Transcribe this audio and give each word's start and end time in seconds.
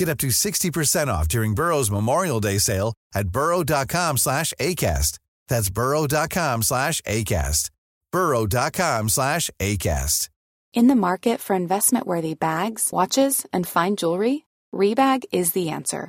Get 0.00 0.08
up 0.08 0.16
to 0.20 0.28
60% 0.28 1.08
off 1.08 1.28
during 1.28 1.54
Burrow's 1.54 1.90
Memorial 1.90 2.40
Day 2.40 2.56
sale 2.56 2.94
at 3.14 3.28
burrow.com 3.28 4.16
slash 4.16 4.54
ACAST. 4.58 5.18
That's 5.46 5.68
burrow.com 5.68 6.62
slash 6.62 7.02
ACAST. 7.02 7.68
burrow.com 8.10 9.08
slash 9.10 9.50
ACAST. 9.60 10.30
In 10.72 10.86
the 10.86 10.96
market 10.96 11.38
for 11.38 11.54
investment 11.54 12.06
worthy 12.06 12.32
bags, 12.32 12.88
watches, 12.90 13.44
and 13.52 13.68
fine 13.68 13.96
jewelry, 13.96 14.46
Rebag 14.74 15.24
is 15.32 15.52
the 15.52 15.68
answer. 15.68 16.08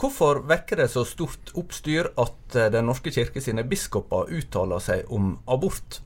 Hvorfor 0.00 0.38
vekker 0.48 0.80
det 0.80 0.86
så 0.88 1.02
stort 1.04 1.50
oppstyr 1.60 2.06
at 2.16 2.54
eh, 2.56 2.70
Den 2.72 2.86
norske 2.88 3.12
kirke 3.12 3.42
sine 3.44 3.66
biskoper 3.68 4.32
uttaler 4.32 4.80
seg 4.80 5.10
om 5.12 5.34
abort? 5.44 6.00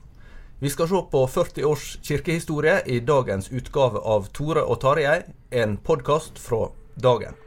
Vi 0.59 0.71
skal 0.71 0.89
se 0.91 0.99
på 1.11 1.21
40 1.31 1.69
års 1.69 1.87
kirkehistorie 2.03 2.81
i 2.91 2.99
dagens 2.99 3.47
utgave 3.51 4.03
av 4.03 4.27
Tore 4.35 4.63
og 4.67 4.81
Tarjei, 4.83 5.21
en 5.51 5.77
podkast 5.77 6.39
fra 6.39 6.65
dagen. 6.99 7.39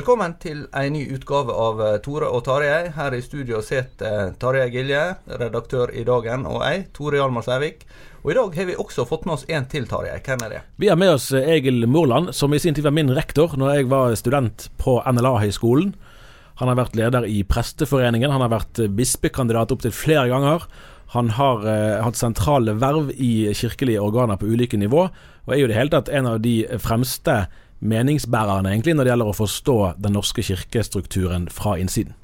Velkommen 0.00 0.32
til 0.40 0.62
en 0.72 0.94
ny 0.94 1.02
utgave 1.12 1.52
av 1.52 1.80
eh, 1.84 1.96
Tore 2.00 2.28
og 2.32 2.40
Tarjei. 2.46 2.86
Her 2.94 3.12
i 3.12 3.18
studio 3.20 3.58
sitter 3.60 4.30
Tarjei 4.40 4.70
Gilje, 4.72 5.02
redaktør 5.42 5.92
i 5.92 6.06
Dagen, 6.08 6.46
og 6.48 6.62
jeg, 6.64 6.86
Tore 6.96 7.18
Hjalmar 7.18 7.44
Sævik. 7.44 7.84
Og 8.22 8.32
i 8.32 8.36
dag 8.38 8.56
har 8.56 8.68
vi 8.70 8.78
også 8.80 9.04
fått 9.04 9.28
med 9.28 9.34
oss 9.34 9.44
en 9.52 9.68
til, 9.68 9.84
Tarjei. 9.90 10.16
Hvem 10.24 10.46
er 10.46 10.54
det? 10.54 10.62
Vi 10.80 10.88
har 10.88 10.96
med 10.96 11.18
oss 11.18 11.28
eh, 11.36 11.52
Egil 11.58 11.84
Morland, 11.84 12.32
som 12.32 12.56
i 12.56 12.62
sin 12.64 12.72
tid 12.72 12.88
var 12.88 12.96
min 12.96 13.12
rektor 13.12 13.52
når 13.60 13.74
jeg 13.74 13.92
var 13.92 14.16
student 14.16 14.70
på 14.80 14.96
NLA-høgskolen. 15.04 15.92
Han 16.64 16.72
har 16.72 16.80
vært 16.80 16.96
leder 16.96 17.28
i 17.28 17.42
Presteforeningen, 17.44 18.32
han 18.32 18.46
har 18.46 18.56
vært 18.56 18.80
eh, 18.80 18.88
bispekandidat 18.88 19.76
opptil 19.76 19.92
flere 19.92 20.30
ganger. 20.32 20.64
Han 21.12 21.34
har 21.36 21.68
eh, 21.68 21.98
hatt 22.00 22.16
sentrale 22.16 22.78
verv 22.80 23.12
i 23.20 23.50
kirkelige 23.52 24.00
organer 24.00 24.40
på 24.40 24.48
ulike 24.48 24.80
nivå, 24.80 25.10
og 25.44 25.52
er 25.52 25.60
jo 25.60 25.68
i 25.68 25.74
det 25.74 25.82
hele 25.82 25.92
tatt 25.92 26.08
en 26.08 26.38
av 26.38 26.40
de 26.40 26.62
fremste 26.80 27.42
meningsbærerne 27.80 28.70
egentlig 28.70 28.94
når 28.96 29.06
det 29.06 29.12
gjelder 29.12 29.32
å 29.32 29.36
forstå 29.36 29.76
den 29.98 30.16
norske 30.16 30.44
kirkestrukturen 30.44 31.48
fra 31.52 31.76
innsiden. 31.80 32.14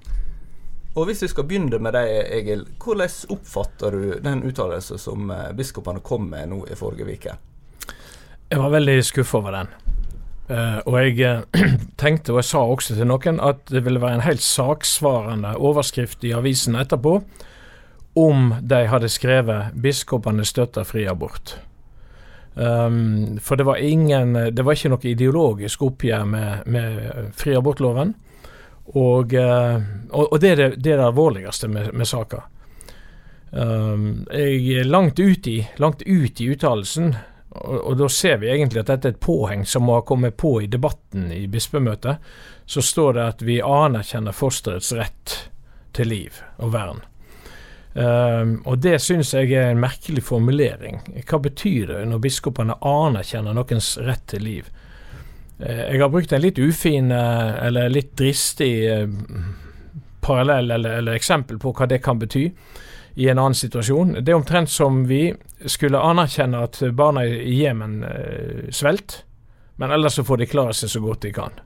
Og 0.97 1.11
Hvis 1.11 1.23
vi 1.23 1.29
skal 1.29 1.45
begynne 1.45 1.79
med 1.79 1.93
deg, 1.93 2.09
Egil. 2.39 2.63
Hvordan 2.81 3.33
oppfatter 3.35 3.93
du 3.93 4.15
den 4.25 4.45
uttalelsen 4.49 4.99
som 4.99 5.31
eh, 5.31 5.51
biskopene 5.53 6.01
kom 6.01 6.31
med 6.31 6.49
nå 6.49 6.63
i 6.73 6.79
forrige 6.79 7.19
uke? 7.19 7.35
Jeg 8.49 8.63
var 8.63 8.73
veldig 8.73 9.03
skuffa 9.05 9.43
over 9.43 9.59
den. 9.59 9.75
Uh, 10.47 10.79
og 10.87 10.97
jeg 11.03 11.27
uh, 11.27 11.43
tenkte, 12.03 12.33
og 12.33 12.39
jeg 12.39 12.49
sa 12.49 12.63
også 12.63 12.95
til 12.95 13.09
noen, 13.11 13.41
at 13.43 13.67
det 13.69 13.83
ville 13.85 14.01
være 14.01 14.21
en 14.21 14.25
helt 14.29 14.45
saksvarende 14.47 15.57
overskrift 15.59 16.25
i 16.25 16.31
avisen 16.39 16.79
etterpå 16.79 17.19
om 18.17 18.55
de 18.63 18.87
hadde 18.89 19.09
skrevet 19.13 19.75
'Biskopene 19.75 20.45
støtter 20.45 20.85
fri 20.89 21.05
abort'. 21.05 21.59
Um, 22.57 23.37
for 23.45 23.61
det 23.61 23.67
var 23.69 23.77
ingen 23.77 24.33
Det 24.33 24.63
var 24.65 24.73
ikke 24.73 24.89
noe 24.89 25.09
ideologisk 25.11 25.83
oppgjør 25.85 26.23
med, 26.25 26.63
med 26.73 27.33
fri 27.37 27.53
abortloven. 27.57 28.15
Og, 28.97 29.35
uh, 29.35 29.77
og, 30.11 30.33
og 30.33 30.41
det, 30.41 30.51
er 30.51 30.57
det, 30.57 30.69
det, 30.81 30.95
er 30.95 31.03
det 31.03 31.09
alvorligste 31.11 31.69
med, 31.69 31.93
med 31.93 32.09
saka. 32.09 32.47
Um, 33.51 34.27
jeg 34.33 34.81
er 34.81 34.89
langt 34.89 35.19
ut 35.19 35.47
i, 35.47 35.61
langt 35.77 36.03
ut 36.07 36.41
i 36.41 36.49
uttalelsen, 36.53 37.15
og, 37.57 37.77
og, 37.77 37.97
da 37.99 38.09
ser 38.13 38.41
vi 38.43 38.51
egentlig 38.53 38.83
at 38.83 38.91
dette 38.91 39.09
er 39.09 39.17
et 39.17 39.23
påheng 39.23 39.65
som 39.67 39.87
må 39.87 39.99
ha 39.99 40.05
kommet 40.07 40.37
på 40.37 40.59
i 40.63 40.71
debatten 40.71 41.31
i 41.33 41.47
bispemøtet. 41.49 42.23
Så 42.67 42.83
står 42.83 43.17
det 43.17 43.27
at 43.27 43.45
vi 43.47 43.61
anerkjenner 43.63 44.37
fosterets 44.37 44.93
rett 44.99 45.37
til 45.97 46.11
liv 46.13 46.43
og 46.59 46.75
vern. 46.75 47.05
Um, 47.97 48.59
og 48.69 48.83
Det 48.85 48.99
syns 49.01 49.31
jeg 49.33 49.55
er 49.57 49.71
en 49.71 49.81
merkelig 49.81 50.21
formulering. 50.27 50.99
Hva 51.25 51.39
betyr 51.41 51.95
det 51.95 52.03
når 52.11 52.21
biskopene 52.27 52.77
anerkjenner 52.85 53.57
noens 53.57 53.95
rett 54.05 54.27
til 54.29 54.45
liv? 54.45 54.67
Uh, 55.57 55.95
jeg 55.95 56.03
har 56.03 56.11
brukt 56.13 56.35
en 56.37 56.45
litt 56.45 56.61
ufin 56.61 57.09
uh, 57.09 57.57
eller 57.65 57.89
litt 57.89 58.13
dristig 58.21 58.73
uh, 58.93 59.09
parallell 60.21 60.75
eller, 60.77 60.99
eller, 61.01 61.17
eksempel 61.17 61.57
på 61.63 61.73
hva 61.73 61.89
det 61.89 62.03
kan 62.05 62.21
bety 62.21 62.51
i 63.17 63.31
en 63.33 63.41
annen 63.41 63.57
situasjon. 63.57 64.19
Det 64.21 64.35
er 64.35 64.37
omtrent 64.43 64.69
som 64.69 65.07
vi 65.09 65.31
skulle 65.65 66.03
anerkjenne 66.03 66.67
at 66.67 66.83
barna 66.93 67.25
i 67.25 67.63
Jemen 67.63 68.03
svelt, 68.69 69.23
men 69.81 69.95
ellers 69.95 70.19
så 70.19 70.25
får 70.27 70.43
de 70.43 70.49
klare 70.51 70.75
seg 70.77 70.93
så 70.93 71.01
godt 71.01 71.23
de 71.25 71.33
kan. 71.33 71.57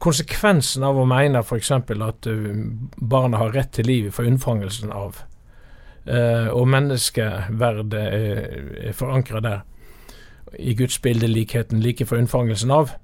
Konsekvensen 0.00 0.84
av 0.86 0.96
å 0.96 1.04
mene 1.08 1.42
f.eks. 1.44 1.70
at 1.76 2.26
uh, 2.30 2.50
barna 2.96 3.40
har 3.42 3.52
rett 3.52 3.72
til 3.76 3.88
liv 3.88 4.10
for 4.16 4.28
unnfangelsen 4.28 4.92
av, 4.94 5.20
uh, 6.08 6.48
og 6.54 6.68
menneskeverdet 6.72 8.04
er, 8.04 8.68
er 8.88 8.96
forankra 8.96 9.42
der, 9.44 9.62
i 10.54 10.74
gudsbildelikheten 10.78 11.82
like 11.82 12.06
for 12.06 12.20
unnfangelsen 12.20 12.70
av, 12.72 12.94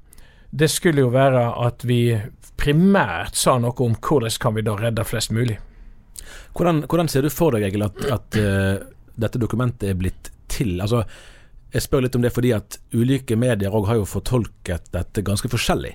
det 0.50 0.70
skulle 0.70 1.04
jo 1.04 1.12
være 1.14 1.42
at 1.66 1.84
vi 1.86 2.16
primært 2.60 3.38
sa 3.38 3.56
noe 3.60 3.74
om 3.84 3.96
hvordan 3.96 4.38
kan 4.40 4.56
vi 4.56 4.64
da 4.66 4.76
redde 4.78 5.04
flest 5.06 5.34
mulig. 5.34 5.58
Hvordan, 6.56 6.84
hvordan 6.88 7.08
ser 7.08 7.24
du 7.24 7.30
for 7.32 7.54
deg, 7.54 7.68
Egil, 7.68 7.86
at, 7.86 8.04
at 8.10 8.40
uh, 8.40 8.88
dette 9.20 9.40
dokumentet 9.40 9.90
er 9.90 9.98
blitt 9.98 10.32
til? 10.50 10.78
Altså, 10.80 11.04
jeg 11.70 11.84
spør 11.84 12.06
litt 12.06 12.16
om 12.18 12.24
det 12.24 12.32
fordi 12.34 12.54
at 12.56 12.80
ulike 12.96 13.36
medier 13.38 13.74
òg 13.74 13.90
har 13.90 14.00
jo 14.00 14.08
fortolket 14.08 14.90
dette 14.94 15.24
ganske 15.26 15.50
forskjellig. 15.50 15.94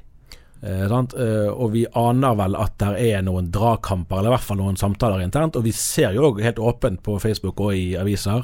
Eh, 0.65 0.81
eh, 0.81 1.49
og 1.53 1.73
vi 1.75 1.83
aner 1.93 2.37
vel 2.39 2.55
at 2.57 2.73
det 2.81 2.93
er 3.11 3.21
noen 3.25 3.51
dragkamper, 3.53 4.17
eller 4.17 4.31
i 4.31 4.33
hvert 4.33 4.47
fall 4.47 4.57
noen 4.63 4.79
samtaler 4.79 5.21
internt. 5.21 5.59
Og 5.59 5.65
vi 5.67 5.73
ser 5.75 6.15
jo 6.17 6.31
helt 6.41 6.59
åpent 6.59 7.03
på 7.05 7.19
Facebook 7.21 7.61
og 7.61 7.75
i 7.77 7.93
aviser 7.99 8.41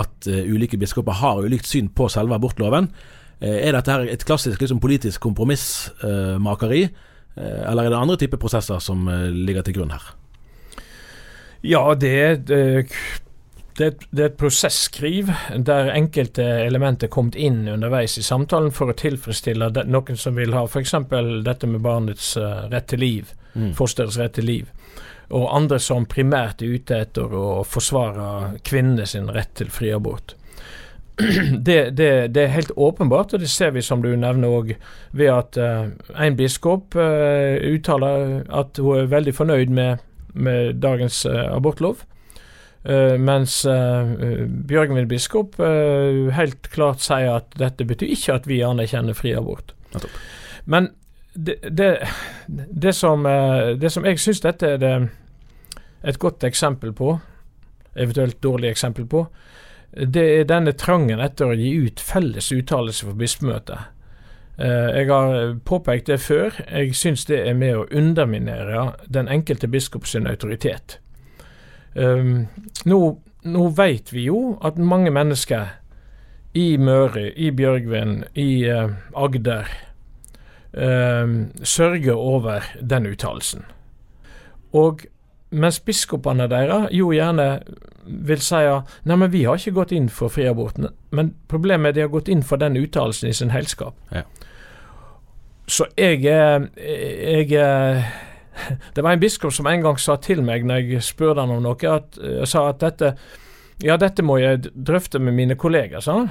at 0.00 0.30
eh, 0.30 0.50
ulike 0.50 0.80
biskoper 0.80 1.20
har 1.20 1.44
ulikt 1.44 1.70
syn 1.70 1.92
på 1.94 2.08
selve 2.10 2.34
abortloven. 2.34 2.90
Eh, 3.38 3.60
er 3.68 3.76
dette 3.76 3.94
her 3.94 4.10
et 4.10 4.26
klassisk 4.26 4.62
liksom, 4.62 4.82
politisk 4.82 5.22
kompromissmakeri, 5.22 6.82
uh, 7.38 7.62
eller 7.70 7.86
er 7.86 7.92
det 7.92 8.00
andre 8.00 8.18
typer 8.18 8.40
prosesser 8.42 8.82
som 8.82 9.06
ligger 9.32 9.62
til 9.64 9.78
grunn 9.78 9.94
her? 9.94 10.10
Ja, 11.62 11.84
det 11.94 12.90
er 13.76 13.90
det, 13.90 14.06
det, 14.10 14.22
er 14.22 14.30
et 14.30 14.38
prosesskriv 14.40 15.30
der 15.56 15.92
enkelte 15.94 16.44
elementer 16.66 17.08
er 17.08 17.12
kommet 17.14 17.38
inn 17.38 17.68
underveis 17.68 18.18
i 18.18 18.24
samtalen 18.26 18.72
for 18.74 18.90
å 18.90 18.96
tilfredsstille 18.98 19.70
det, 19.74 19.86
noen 19.88 20.18
som 20.18 20.36
vil 20.36 20.54
ha 20.56 20.64
f.eks. 20.66 20.94
dette 21.46 21.70
med 21.70 21.80
barnets 21.84 22.34
uh, 22.36 22.66
rett 22.72 22.90
til 22.90 23.04
liv, 23.04 23.32
mm. 23.54 23.72
fosterets 23.78 24.18
rett 24.20 24.36
til 24.38 24.50
liv. 24.50 24.68
Og 25.30 25.46
andre 25.54 25.78
som 25.78 26.08
primært 26.10 26.62
er 26.62 26.74
ute 26.74 26.98
etter 27.04 27.32
å 27.36 27.62
forsvare 27.62 28.58
kvinnenes 28.66 29.14
rett 29.30 29.54
til 29.60 29.70
fri 29.70 29.92
abort. 29.94 30.34
det, 31.66 31.90
det, 31.90 32.34
det, 32.34 32.42
er 32.42 32.54
helt 32.54 32.72
åpenbart, 32.76 33.34
og 33.34 33.40
det 33.40 33.50
ser 33.50 33.70
vi 33.70 33.82
som 33.82 34.02
du 34.02 34.10
nevner 34.16 34.50
òg, 34.50 34.74
ved 35.12 35.32
at 35.32 35.58
uh, 35.60 35.90
en 36.18 36.36
biskop 36.36 36.96
uh, 36.98 37.56
uttaler 37.70 38.42
at 38.48 38.80
hun 38.80 39.02
er 39.04 39.10
veldig 39.12 39.34
fornøyd 39.36 39.74
med, 39.74 40.06
med 40.34 40.80
dagens 40.82 41.24
uh, 41.26 41.52
abortlov. 41.54 42.04
Mens 42.80 43.58
Bjørgvin 43.66 45.08
biskop 45.08 45.58
helt 45.60 46.70
klart 46.72 47.02
sier 47.04 47.34
at 47.34 47.50
dette 47.60 47.84
betyr 47.84 48.14
ikke 48.14 48.38
at 48.38 48.48
vi 48.48 48.62
anerkjenner 48.64 49.12
fri 49.18 49.34
abort. 49.36 49.74
Men 50.64 50.88
det, 51.34 51.58
det, 51.68 51.90
det, 52.48 52.94
som, 52.96 53.28
det 53.76 53.92
som 53.92 54.08
jeg 54.08 54.22
syns 54.24 54.40
dette 54.46 54.72
er 54.74 54.80
det 54.80 54.94
et 56.08 56.18
godt 56.18 56.44
eksempel 56.48 56.94
på, 56.96 57.18
eventuelt 57.94 58.40
dårlig 58.42 58.70
eksempel 58.70 59.06
på, 59.06 59.26
det 59.92 60.22
er 60.22 60.48
denne 60.48 60.72
trangen 60.78 61.20
etter 61.20 61.50
å 61.50 61.58
gi 61.58 61.72
ut 61.82 62.00
felles 62.00 62.52
uttalelse 62.54 63.08
for 63.08 63.18
bispemøtet. 63.18 63.90
Eh, 64.60 64.88
jeg 65.00 65.08
har 65.10 65.56
påpekt 65.66 66.06
det 66.06 66.20
før. 66.22 66.54
Jeg 66.70 66.94
syns 66.94 67.26
det 67.26 67.40
er 67.48 67.56
med 67.58 67.76
å 67.76 67.86
underminere 67.90 68.92
den 69.08 69.28
enkelte 69.28 69.68
biskops 69.68 70.14
autoritet. 70.20 71.00
Um, 71.94 72.46
nå, 72.86 72.98
nå 73.42 73.68
vet 73.74 74.12
vi 74.14 74.28
jo 74.28 74.58
at 74.64 74.78
mange 74.78 75.10
mennesker 75.10 75.76
i 76.54 76.76
Møre, 76.78 77.30
i 77.30 77.50
Bjørgvin, 77.54 78.24
i 78.34 78.64
uh, 78.70 78.90
Agder 79.16 79.70
um, 80.72 81.50
sørger 81.62 82.14
over 82.14 82.66
den 82.80 83.06
uttalelsen. 83.06 83.64
Og 84.72 85.00
mens 85.50 85.80
biskopene 85.80 86.46
deres 86.50 86.90
jo 86.94 87.10
gjerne 87.10 87.60
vil 88.06 88.42
si 88.42 88.62
at 88.66 89.00
nei, 89.04 89.16
men 89.18 89.32
vi 89.32 89.44
har 89.44 89.58
ikke 89.58 89.76
gått 89.80 89.94
inn 89.94 90.08
for 90.08 90.32
friaborten. 90.32 90.88
Men 91.10 91.34
problemet 91.50 91.90
er 91.90 91.90
at 91.90 91.98
de 91.98 92.06
har 92.06 92.14
gått 92.14 92.30
inn 92.30 92.42
for 92.46 92.60
den 92.62 92.78
uttalelsen 92.78 93.30
i 93.30 93.34
sin 93.36 93.50
helskap. 93.54 93.98
Ja. 94.14 94.22
Så 95.70 95.86
jeg, 95.98 96.24
jeg 96.26 98.04
Det 98.94 99.02
var 99.02 99.12
en 99.12 99.22
biskop 99.22 99.52
som 99.52 99.68
en 99.70 99.82
gang 99.84 99.98
sa 100.00 100.16
til 100.22 100.42
meg 100.46 100.66
når 100.66 100.82
jeg 100.82 101.06
spurte 101.06 101.40
han 101.40 101.54
om 101.54 101.62
noe, 101.64 101.94
at, 101.94 102.18
jeg 102.18 102.50
sa 102.50 102.68
at 102.70 102.82
dette 102.82 103.14
ja, 103.80 103.96
dette 103.96 104.22
må 104.22 104.36
jeg 104.36 104.68
drøfte 104.74 105.18
med 105.18 105.32
mine 105.32 105.56
kolleger, 105.56 106.02
sa 106.04 106.18
han. 106.18 106.30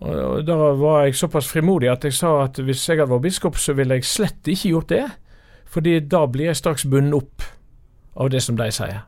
Og 0.00 0.46
Da 0.46 0.56
var 0.56 1.04
jeg 1.04 1.16
såpass 1.16 1.48
frimodig 1.48 1.90
at 1.92 2.04
jeg 2.04 2.14
sa 2.16 2.44
at 2.44 2.56
hvis 2.56 2.88
jeg 2.88 3.00
hadde 3.00 3.10
vært 3.10 3.26
biskop, 3.28 3.58
så 3.60 3.72
ville 3.76 3.98
jeg 3.98 4.04
slett 4.08 4.48
ikke 4.48 4.70
gjort 4.70 4.88
det. 4.88 5.04
Fordi 5.66 6.00
da 6.00 6.26
blir 6.26 6.50
jeg 6.50 6.56
straks 6.56 6.86
bundet 6.88 7.14
opp 7.14 7.44
av 8.16 8.30
det 8.32 8.42
som 8.42 8.56
de 8.56 8.70
sier. 8.72 9.04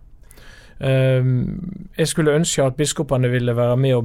Um, 0.78 1.88
jeg 1.98 2.08
skulle 2.08 2.34
ønske 2.36 2.62
at 2.62 2.76
biskopene 2.76 3.30
ville 3.32 3.56
være 3.56 3.76
med 3.76 3.96
å 3.96 4.04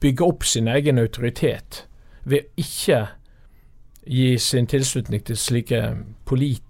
bygge 0.00 0.24
opp 0.24 0.44
sin 0.44 0.68
egen 0.68 0.98
autoritet 0.98 1.84
ved 2.24 2.46
ikke 2.56 3.06
gi 4.06 4.38
sin 4.38 4.66
tilslutning 4.66 5.24
til 5.24 5.36
slike 5.36 5.80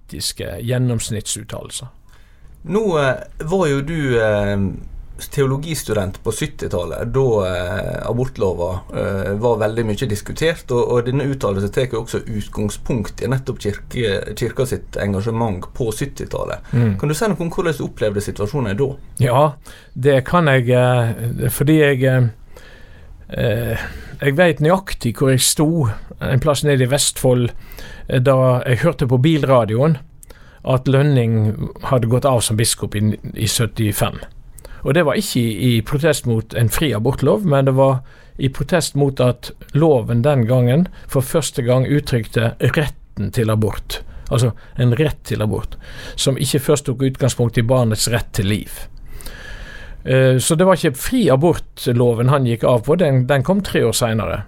politiske 0.04 0.60
gjennomsnittsuttalelser. 0.60 1.88
Nå 2.62 2.98
eh, 2.98 3.14
var 3.40 3.66
jo 3.68 3.80
du 3.80 4.20
eh, 4.20 4.58
teologistudent 5.30 6.22
på 6.24 6.30
70-tallet, 6.30 7.12
da 7.12 7.26
eh, 7.46 8.08
abortlova 8.08 8.80
eh, 8.94 9.32
var 9.36 9.58
veldig 9.60 9.84
mye 9.84 10.08
diskutert. 10.08 10.70
Og, 10.72 11.04
denne 11.06 11.24
uttalelsen 11.28 11.72
tar 11.72 11.92
også 11.98 12.22
utgangspunkt 12.24 13.22
i 13.22 13.28
nettopp 13.28 13.60
kirke, 13.60 14.34
kirka 14.36 14.66
sitt 14.66 14.96
engasjement 14.96 15.68
på 15.74 15.90
70-tallet. 15.92 16.72
Mm. 16.72 16.96
Kan 16.98 17.08
du 17.08 17.14
si 17.14 17.28
noe 17.28 17.40
om 17.40 17.52
hvordan 17.52 17.76
du 17.76 17.84
opplevde 17.84 18.24
situasjonen 18.24 18.76
da? 18.76 18.88
Ja, 19.20 19.44
det 19.94 20.24
kan 20.24 20.48
jeg 20.48 21.52
fordi 21.52 21.80
jeg 21.80 22.30
eh, 23.36 23.84
jeg 24.20 24.36
vet 24.38 24.62
nøyaktig 24.64 25.14
hvor 25.18 25.32
jeg 25.32 25.44
sto 25.44 25.68
en 26.22 26.42
plass 26.42 26.64
nede 26.64 26.86
i 26.86 26.90
Vestfold 26.90 27.50
eh, 27.50 28.20
da 28.22 28.36
jeg 28.64 28.82
hørte 28.84 29.08
på 29.10 29.20
bilradioen 29.22 29.98
at 30.64 30.88
Lønning 30.88 31.52
hadde 31.90 32.08
gått 32.08 32.24
av 32.24 32.40
som 32.40 32.56
biskop 32.56 32.94
i, 32.96 33.02
i 33.36 33.48
75. 33.48 34.22
Og 34.84 34.94
det 34.96 35.04
var 35.04 35.18
ikke 35.20 35.40
i, 35.40 35.74
i 35.76 35.82
protest 35.84 36.28
mot 36.28 36.54
en 36.56 36.70
fri 36.72 36.92
abortlov, 36.96 37.44
men 37.48 37.68
det 37.68 37.74
var 37.76 38.00
i 38.36 38.48
protest 38.48 38.96
mot 38.98 39.20
at 39.20 39.52
loven 39.76 40.24
den 40.24 40.46
gangen 40.48 40.88
for 41.06 41.24
første 41.24 41.62
gang 41.62 41.86
uttrykte 41.86 42.54
retten 42.74 43.30
til 43.32 43.52
abort. 43.52 44.00
Altså 44.32 44.54
en 44.80 44.96
rett 44.96 45.20
til 45.28 45.44
abort, 45.44 45.76
som 46.16 46.40
ikke 46.40 46.62
først 46.64 46.88
tok 46.88 47.04
utgangspunkt 47.10 47.60
i 47.60 47.66
barnets 47.66 48.08
rett 48.12 48.32
til 48.32 48.48
liv. 48.50 48.80
Eh, 50.04 50.38
så 50.38 50.54
det 50.54 50.66
var 50.68 50.76
ikke 50.76 50.98
fri 51.00 51.26
abort-loven 51.32 52.32
han 52.32 52.48
gikk 52.48 52.66
av 52.68 52.84
på, 52.84 52.98
den, 53.00 53.24
den 53.28 53.46
kom 53.46 53.62
tre 53.64 53.84
år 53.88 53.96
seinere. 53.96 54.42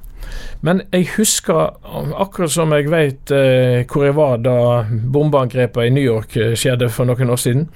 Men 0.64 0.82
jeg 0.90 1.06
husker, 1.16 1.76
akkurat 2.18 2.52
som 2.52 2.72
jeg 2.74 2.90
vet 2.90 3.32
eh, 3.34 3.84
hvor 3.88 4.06
jeg 4.06 4.16
var 4.16 4.40
da 4.42 4.56
bombeangrepet 4.88 5.88
i 5.88 5.92
New 5.94 6.04
York 6.04 6.36
eh, 6.40 6.54
skjedde 6.58 6.88
for 6.92 7.08
noen 7.08 7.32
år 7.32 7.40
siden, 7.40 7.66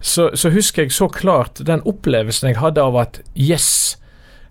så, 0.00 0.28
så, 0.34 0.52
husker 0.54 0.84
jeg 0.86 0.94
så 0.94 1.08
klart 1.12 1.64
den 1.66 1.84
opplevelsen 1.88 2.52
jeg 2.52 2.60
hadde 2.60 2.84
av 2.84 2.98
at 3.02 3.20
yes, 3.34 3.96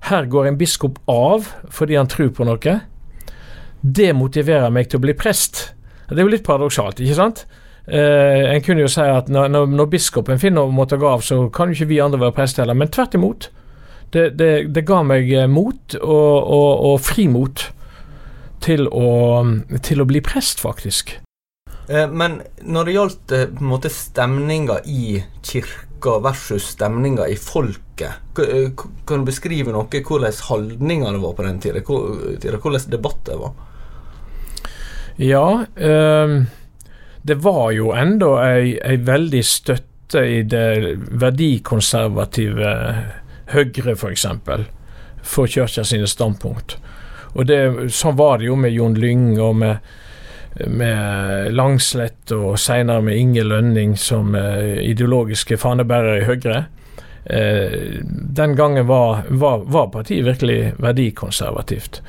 her 0.10 0.28
går 0.30 0.52
en 0.52 0.60
biskop 0.60 1.00
av 1.10 1.50
fordi 1.74 1.98
han 1.98 2.12
tror 2.12 2.34
på 2.36 2.48
noe. 2.48 2.80
Det 3.82 4.12
motiverer 4.18 4.74
meg 4.74 4.90
til 4.90 5.00
å 5.00 5.06
bli 5.06 5.16
prest. 5.18 5.70
Det 6.10 6.20
er 6.20 6.26
jo 6.26 6.34
litt 6.34 6.46
paradoksalt, 6.46 7.02
ikke 7.02 7.18
sant? 7.18 7.46
Eh, 7.86 8.56
en 8.56 8.64
kunne 8.66 8.82
jo 8.82 8.90
si 8.90 9.04
at 9.06 9.28
når, 9.30 9.52
når, 9.54 9.70
når 9.78 9.92
biskopen 9.92 10.42
finner 10.42 10.66
å 10.66 10.74
måtte 10.74 10.98
gå 10.98 11.10
av, 11.10 11.22
så 11.26 11.44
kan 11.54 11.70
jo 11.70 11.78
ikke 11.78 11.92
vi 11.92 12.02
andre 12.02 12.24
være 12.24 12.38
prest 12.40 12.62
heller. 12.62 12.78
Men 12.78 12.90
tvert 12.94 13.18
imot 13.18 13.50
det, 14.16 14.30
det, 14.40 14.52
det 14.74 14.86
ga 14.88 15.04
meg 15.06 15.30
eh, 15.34 15.50
mot 15.52 15.98
og, 16.02 16.34
og, 16.40 16.72
og 16.90 16.98
frimot 17.06 17.68
til 18.66 18.88
å, 18.90 19.08
til 19.86 20.02
å 20.02 20.10
bli 20.10 20.24
prest, 20.26 20.64
faktisk. 20.64 21.18
Eh, 21.88 22.08
men 22.10 22.40
når 22.66 22.88
det 22.88 22.96
gjaldt 22.96 23.36
eh, 23.36 23.48
på 23.52 23.62
en 23.62 23.72
måte 23.76 23.94
stemninga 23.94 24.80
i 24.90 25.20
kirka 25.46 26.18
versus 26.26 26.72
stemninga 26.74 27.28
i 27.30 27.38
folket, 27.38 28.24
kan 28.36 29.22
du 29.22 29.28
beskrive 29.28 29.74
noe 29.74 30.02
hvordan 30.02 30.42
holdningene 30.50 31.22
var 31.22 31.38
på 31.38 31.46
den 31.46 31.62
tida? 31.62 31.86
Hvordan 31.86 32.90
debatter 32.92 33.42
var? 33.42 33.54
Ja, 35.22 35.64
øh, 35.64 36.42
det 37.26 37.36
var 37.42 37.72
jo 37.74 37.92
enda 37.98 38.32
ei, 38.46 38.76
ei 38.86 38.98
veldig 39.02 39.42
støtte 39.46 40.22
i 40.30 40.42
det 40.46 40.96
verdikonservative 41.18 42.74
Høyre, 43.50 43.94
f.eks., 43.96 44.26
for, 44.46 44.66
for 45.26 45.50
kirka 45.50 45.84
sine 45.86 46.08
standpunkt. 46.10 46.78
Og 47.34 47.48
det, 47.50 47.60
Sånn 47.94 48.18
var 48.18 48.40
det 48.40 48.50
jo 48.50 48.58
med 48.58 48.74
Jon 48.74 48.98
Lyng 48.98 49.26
og 49.42 49.58
med, 49.60 49.90
med 50.70 51.50
Langslett 51.54 52.32
og 52.36 52.60
seinere 52.62 53.04
med 53.06 53.18
Inge 53.20 53.44
Lønning 53.46 53.98
som 54.00 54.38
uh, 54.38 54.78
ideologiske 54.86 55.58
fanebærere 55.62 56.22
i 56.22 56.28
Høyre. 56.30 56.64
Eh, 57.26 57.80
den 58.38 58.54
gangen 58.56 58.86
var, 58.86 59.24
var, 59.34 59.64
var, 59.66 59.88
partiet 59.90 60.26
virkelig 60.26 60.76
verdikonservativt. 60.78 62.04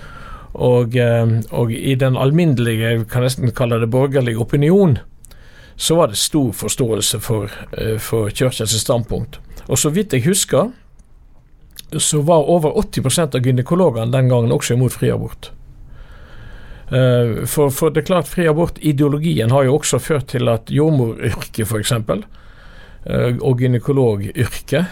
Og, 0.57 0.97
uh, 0.97 1.35
og 1.53 1.73
i 1.73 1.95
den 2.01 2.17
alminnelige, 2.17 2.89
jeg 2.89 3.07
kan 3.13 3.27
nesten 3.27 3.53
kalle 3.53 3.81
det 3.83 3.91
borgerlige 3.93 4.41
opinion, 4.41 4.99
så 5.77 5.99
var 5.99 6.09
det 6.09 6.17
stor 6.17 6.53
forståelse 6.57 7.21
for, 7.21 7.53
for 8.01 8.31
kirkens 8.33 8.73
standpunkt. 8.81 9.37
Og 9.69 9.77
så 9.79 9.91
vidt 9.93 10.15
jeg 10.17 10.25
husker, 10.25 10.71
så 11.93 12.23
var 12.25 12.49
over 12.49 12.73
80% 12.81 13.37
av 13.37 13.45
gynekologene 13.45 14.13
den 14.13 14.31
gangen 14.33 14.55
også 14.55 14.75
imot 14.75 14.97
fri 14.97 15.11
abort. 15.13 15.51
Uh, 16.87 17.45
for, 17.51 17.69
for, 17.75 17.91
det 17.91 18.05
er 18.05 18.09
klart, 18.13 18.31
fri 18.31 18.47
abort-ideologien 18.49 19.53
har 19.53 19.67
jo 19.67 19.77
også 19.77 19.99
ført 19.99 20.31
til 20.33 20.49
at 20.49 20.71
jordmoryrket 20.73 21.67
f.eks., 21.67 21.93
og 23.07 23.61
gynekologyrket, 23.61 24.87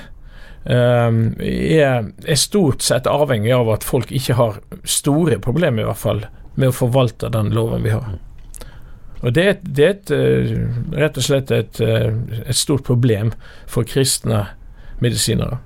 er, 0.65 2.07
er, 2.25 2.39
stort 2.41 2.83
sett 2.83 3.09
avhengig 3.11 3.53
av 3.53 3.69
at 3.75 3.85
folk 3.85 4.13
ikke 4.15 4.39
har 4.39 4.61
store 4.89 5.37
problemer, 5.45 5.85
i 5.85 5.89
hvert 5.91 6.01
fall, 6.01 6.23
med 6.55 6.71
å 6.71 6.77
forvalte 6.77 7.29
den 7.35 7.53
loven 7.53 7.85
vi 7.85 7.93
har. 7.93 8.15
Og 9.25 9.33
Det 9.37 9.45
er, 9.45 9.61
det 9.65 9.85
er 9.85 9.95
et, 9.95 10.11
rett 11.01 11.21
og 11.21 11.25
slett 11.25 11.53
et, 11.53 11.81
et 11.81 12.57
stort 12.57 12.85
problem 12.85 13.33
for 13.69 13.89
kristne 13.89 14.47
medisinere. 15.05 15.61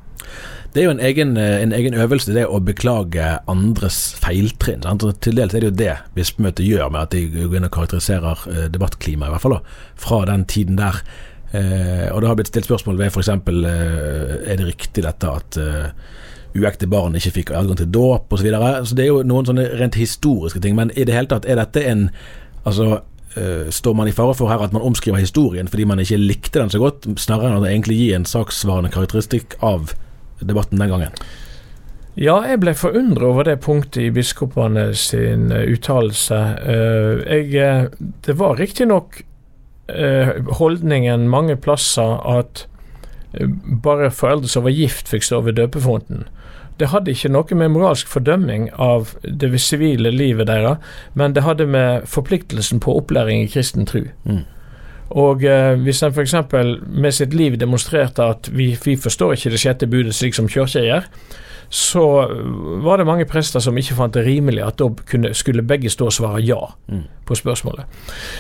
Det 0.75 0.83
er 0.83 0.85
jo 0.85 0.93
en 0.93 1.01
egen, 1.01 1.37
eh, 1.37 1.63
en 1.63 1.73
egen, 1.73 1.95
øvelse, 1.95 2.35
det 2.37 2.45
å 2.47 2.61
beklage 2.61 3.39
andres 3.49 4.13
feiltrinn. 4.21 4.85
Til 5.21 5.35
dels 5.35 5.55
er 5.55 5.65
det 5.65 5.71
jo 5.71 5.79
det 5.79 5.95
bispemøtet 6.15 6.67
gjør, 6.67 6.91
med 6.93 7.01
at 7.01 7.11
de 7.11 7.25
går 7.33 7.57
inn 7.57 7.65
og 7.65 7.73
karakteriserer 7.73 8.45
eh, 8.53 8.69
debattklimaet, 8.75 9.31
i 9.31 9.33
hvert 9.33 9.43
fall 9.47 9.57
da, 9.57 9.61
fra 9.97 10.25
den 10.29 10.45
tiden 10.45 10.77
der. 10.77 11.01
Eh, 11.53 12.09
og 12.13 12.21
det 12.21 12.29
har 12.29 12.37
blitt 12.39 12.51
stilt 12.53 12.69
spørsmål 12.69 12.99
ved 13.01 13.13
f.eks. 13.13 13.31
Eh, 13.33 14.35
er 14.53 14.59
det 14.61 14.67
riktig 14.69 15.05
dette 15.07 15.31
at 15.33 15.61
eh, 15.61 15.93
uekte 16.59 16.89
barn 16.91 17.17
ikke 17.17 17.37
fikk 17.41 17.55
adgang 17.57 17.79
til 17.81 17.91
dåp 17.95 18.33
osv. 18.33 18.43
Så, 18.43 18.49
videre. 18.49 18.73
så 18.85 18.99
det 18.99 19.07
er 19.07 19.13
jo 19.13 19.23
noen 19.27 19.49
sånne 19.49 19.69
rent 19.81 19.99
historiske 20.01 20.61
ting. 20.65 20.77
Men 20.79 20.93
i 20.97 21.07
det 21.09 21.17
hele 21.17 21.31
tatt, 21.31 21.49
er 21.49 21.61
dette 21.61 21.85
en 21.89 22.09
Altså, 22.69 23.01
eh, 23.37 23.71
står 23.71 23.95
man 23.97 24.09
i 24.09 24.13
fare 24.13 24.35
for 24.37 24.51
her 24.51 24.61
at 24.61 24.75
man 24.75 24.83
omskriver 24.85 25.23
historien 25.23 25.69
fordi 25.71 25.87
man 25.89 26.03
ikke 26.03 26.19
likte 26.21 26.61
den 26.61 26.69
så 26.69 26.81
godt, 26.83 27.07
snarere 27.17 27.55
enn 27.55 27.63
å 27.63 27.69
egentlig 27.69 27.97
gi 27.97 28.09
en 28.13 28.27
saksvarende 28.29 28.91
karakteristikk 28.93 29.57
av 29.65 29.95
debatten 30.43 30.83
den 30.83 30.91
gangen? 30.93 31.15
Ja, 32.19 32.41
jeg 32.43 32.59
ble 32.65 32.75
forundret 32.75 33.23
over 33.23 33.47
det 33.47 33.61
punktet 33.63 34.03
i 34.03 34.11
biskopene 34.11 34.89
sin 34.99 35.53
uh, 35.55 35.63
uttalelse. 35.71 36.39
Uh, 36.67 37.23
jeg, 37.47 37.93
det 38.27 38.35
var 38.41 38.59
riktignok 38.59 39.21
holdningen 40.59 41.29
mange 41.33 41.57
plasser 41.57 42.19
at 42.29 42.67
bare 43.83 44.11
foreldre 44.11 44.49
som 44.49 44.65
var 44.65 44.75
gift, 44.77 45.09
fikk 45.09 45.25
stå 45.25 45.41
ved 45.47 45.57
døpefonten. 45.59 46.27
Det 46.79 46.93
hadde 46.93 47.11
ikke 47.11 47.31
noe 47.33 47.57
med 47.59 47.73
moralsk 47.75 48.09
fordømming 48.09 48.69
av 48.79 49.15
det 49.25 49.51
sivile 49.61 50.13
livet 50.15 50.47
deres, 50.47 50.79
men 51.19 51.35
det 51.35 51.43
hadde 51.43 51.67
med 51.67 52.07
forpliktelsen 52.07 52.81
på 52.81 52.95
opplæring 53.01 53.43
i 53.43 53.51
kristen 53.51 53.87
tro. 53.89 54.05
Mm. 54.25 54.45
Og 55.19 55.45
eh, 55.45 55.75
hvis 55.81 56.03
en 56.05 56.13
f.eks. 56.13 56.35
med 56.87 57.13
sitt 57.17 57.35
liv 57.35 57.57
demonstrerte 57.59 58.23
at 58.23 58.51
vi, 58.53 58.75
vi, 58.85 58.97
forstår 58.97 59.35
ikke 59.35 59.51
det 59.55 59.61
sjette 59.63 59.89
budet 59.89 60.15
slik 60.15 60.37
som 60.37 60.49
kirka 60.49 60.85
gjør, 60.85 61.09
så 61.69 62.05
var 62.83 62.99
det 62.99 63.05
mange 63.05 63.27
prester 63.29 63.61
som 63.61 63.77
ikke 63.77 63.97
fant 63.99 64.15
det 64.17 64.25
rimelig 64.25 64.63
at 64.65 64.79
da 64.81 64.89
kunne, 65.11 65.35
skulle 65.37 65.65
begge 65.69 65.91
stå 65.93 66.09
og 66.09 66.15
svare 66.17 66.41
ja 66.41 66.61
mm. 66.89 67.03
på 67.29 67.37
spørsmålet. 67.37 67.85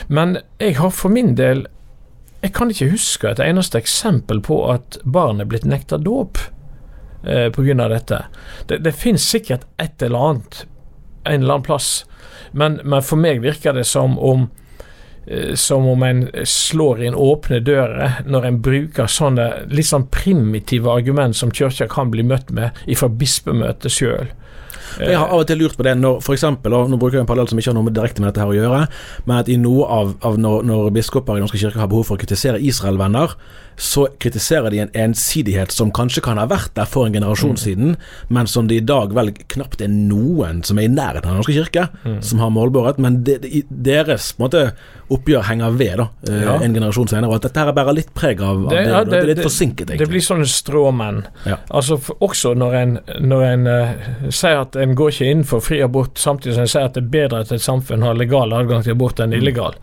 Men 0.08 0.38
jeg 0.60 0.78
har 0.78 0.94
for 0.94 1.12
min 1.12 1.34
del 1.36 1.66
Jeg 2.38 2.52
kan 2.54 2.70
ikke 2.70 2.92
huske 2.92 3.26
et 3.26 3.40
eneste 3.42 3.78
eksempel 3.78 4.38
på 4.40 4.60
at 4.70 5.00
barn 5.02 5.40
er 5.40 5.48
blitt 5.50 5.64
nekta 5.66 5.96
dåp 5.98 6.38
eh, 7.26 7.50
pga. 7.50 7.88
dette. 7.88 8.20
Det, 8.68 8.78
det 8.84 8.94
finnes 8.94 9.22
sikkert 9.26 9.66
et 9.76 10.02
eller 10.02 10.18
annet 10.18 10.66
en 11.24 11.42
eller 11.42 11.54
annen 11.54 11.64
plass, 11.64 12.06
men, 12.52 12.80
men 12.84 13.02
for 13.02 13.20
meg 13.20 13.42
virker 13.42 13.74
det 13.76 13.84
som 13.84 14.18
om 14.18 14.46
som 15.60 15.86
om 15.88 16.02
en 16.06 16.22
slår 16.48 17.02
inn 17.04 17.16
åpne 17.18 17.60
dører 17.64 18.22
når 18.28 18.48
en 18.48 18.60
bruker 18.64 19.10
sånne 19.12 19.48
litt 19.68 19.90
sånn 19.90 20.08
primitive 20.12 20.88
argument 20.88 21.36
som 21.36 21.52
kirka 21.52 21.88
kan 21.90 22.12
bli 22.12 22.24
møtt 22.24 22.52
med 22.54 22.76
fra 22.98 23.10
bispemøtet 23.12 23.92
sjøl. 23.92 24.32
Jeg 24.98 25.14
har 25.14 25.28
av 25.30 25.42
og 25.42 25.46
til 25.46 25.60
lurt 25.60 25.76
på 25.78 25.84
det 25.86 25.94
når 25.98 26.24
og 26.24 26.90
Nå 26.90 26.98
bruker 26.98 27.18
jeg 27.18 27.22
en 27.22 27.28
parallell 27.28 27.50
som 27.50 27.60
ikke 27.60 27.70
har 27.70 27.76
noe 27.76 27.92
direkte 27.94 28.22
med 28.22 28.30
dette 28.30 28.42
her 28.42 28.50
å 28.50 28.56
gjøre, 28.56 28.80
men 29.26 29.36
at 29.36 29.48
i 29.52 29.58
noe 29.60 29.86
av, 29.86 30.14
av 30.26 30.38
når, 30.40 30.64
når 30.66 30.90
biskoper 30.96 31.38
i 31.38 31.44
Norske 31.44 31.60
kirker 31.60 31.82
har 31.82 31.90
behov 31.90 32.08
for 32.08 32.16
å 32.16 32.22
kritisere 32.22 32.60
Israel-venner, 32.60 33.36
så 33.78 34.08
kritiserer 34.18 34.70
de 34.74 34.82
en 34.82 34.94
ensidighet 35.06 35.72
som 35.72 35.92
kanskje 35.94 36.22
kan 36.26 36.38
ha 36.40 36.48
vært 36.50 36.74
der 36.74 36.88
for 36.90 37.06
en 37.06 37.14
generasjon 37.14 37.54
mm. 37.54 37.62
siden, 37.62 37.96
men 38.28 38.50
som 38.50 38.66
det 38.68 38.80
i 38.80 38.84
dag 38.84 39.14
vel 39.14 39.30
knapt 39.54 39.82
er 39.84 39.92
noen 39.92 40.64
som 40.66 40.80
er 40.80 40.88
i 40.88 40.92
nærheten 40.92 41.28
av 41.28 41.36
Den 41.36 41.40
norske 41.40 41.54
kirke, 41.54 41.86
mm. 42.02 42.20
som 42.26 42.42
har 42.42 42.50
målbåret. 42.54 42.98
Men 42.98 43.22
de, 43.24 43.38
de, 43.44 43.62
deres 43.70 44.32
måte, 44.42 44.72
oppgjør 45.14 45.46
henger 45.48 45.76
ved 45.78 45.94
da, 46.02 46.06
eh, 46.28 46.42
ja. 46.44 46.56
en 46.64 46.74
generasjon 46.74 47.08
senere. 47.08 47.30
Og 47.30 47.38
at 47.38 47.46
dette 47.46 47.64
her 47.64 47.72
bærer 47.76 47.96
litt 47.96 48.10
preg 48.16 48.42
av, 48.42 48.66
av 48.66 48.74
det, 48.74 48.82
ja, 48.82 49.02
det, 49.04 49.12
det, 49.12 49.20
er 49.20 49.30
litt 49.30 49.42
forsinket, 49.46 49.84
egentlig. 49.86 50.00
Det 50.02 50.10
blir 50.12 50.26
sånne 50.26 50.48
stråmenn. 50.52 51.22
Ja. 51.48 51.60
Altså, 51.70 52.00
også 52.24 52.52
når 52.58 52.76
en, 52.82 52.96
når 53.22 53.46
en 53.52 53.70
uh, 53.70 54.10
sier 54.28 54.64
at 54.64 54.76
en 54.78 54.96
går 54.98 55.14
ikke 55.14 55.30
inn 55.32 55.46
for 55.48 55.64
fri 55.64 55.80
abort, 55.84 56.18
samtidig 56.20 56.58
som 56.58 56.66
en 56.66 56.72
sier 56.74 56.90
at 56.90 56.98
det 56.98 57.06
er 57.06 57.12
bedre 57.14 57.44
at 57.46 57.54
et 57.54 57.64
samfunn 57.64 58.04
har 58.04 58.18
legal 58.18 58.52
adgang 58.56 58.84
til 58.84 58.98
abort 58.98 59.22
enn 59.22 59.32
mm. 59.32 59.38
illegal. 59.38 59.78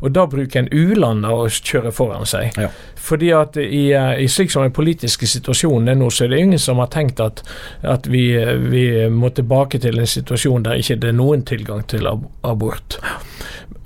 Og 0.00 0.14
da 0.16 0.28
bruker 0.30 0.62
en 0.62 0.72
u-lander 0.72 1.44
å 1.44 1.50
kjøre 1.50 1.92
foran 1.94 2.28
seg. 2.28 2.56
Ja. 2.60 2.70
Fordi 3.00 3.30
at 3.32 3.56
i, 3.56 3.86
i, 4.18 4.28
slik 4.28 4.50
som 4.52 4.62
den 4.62 4.74
politiske 4.76 5.26
situasjonen 5.26 5.88
er 5.88 5.96
nå, 5.98 6.10
så 6.12 6.26
er 6.26 6.34
det 6.34 6.40
ingen 6.44 6.60
som 6.60 6.82
har 6.82 6.90
tenkt 6.92 7.20
at, 7.24 7.40
at 7.80 8.06
vi, 8.10 8.24
vi, 8.70 8.84
må 9.08 9.32
tilbake 9.34 9.80
til 9.80 9.98
en 9.98 10.10
situasjon 10.10 10.66
der 10.66 10.82
ikke 10.82 10.98
det 11.00 11.08
er 11.12 11.16
noen 11.16 11.44
tilgang 11.48 11.86
til 11.88 12.06
abort. 12.06 12.98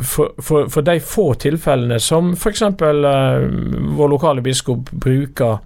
For, 0.03 0.35
for, 0.43 0.67
for 0.73 0.83
de 0.83 0.99
få 0.99 1.29
tilfellene 1.41 2.01
som 2.03 2.33
f.eks. 2.35 2.65
Eh, 2.67 3.47
vår 3.95 4.11
lokale 4.11 4.43
biskop 4.43 4.91
bruker 4.91 5.61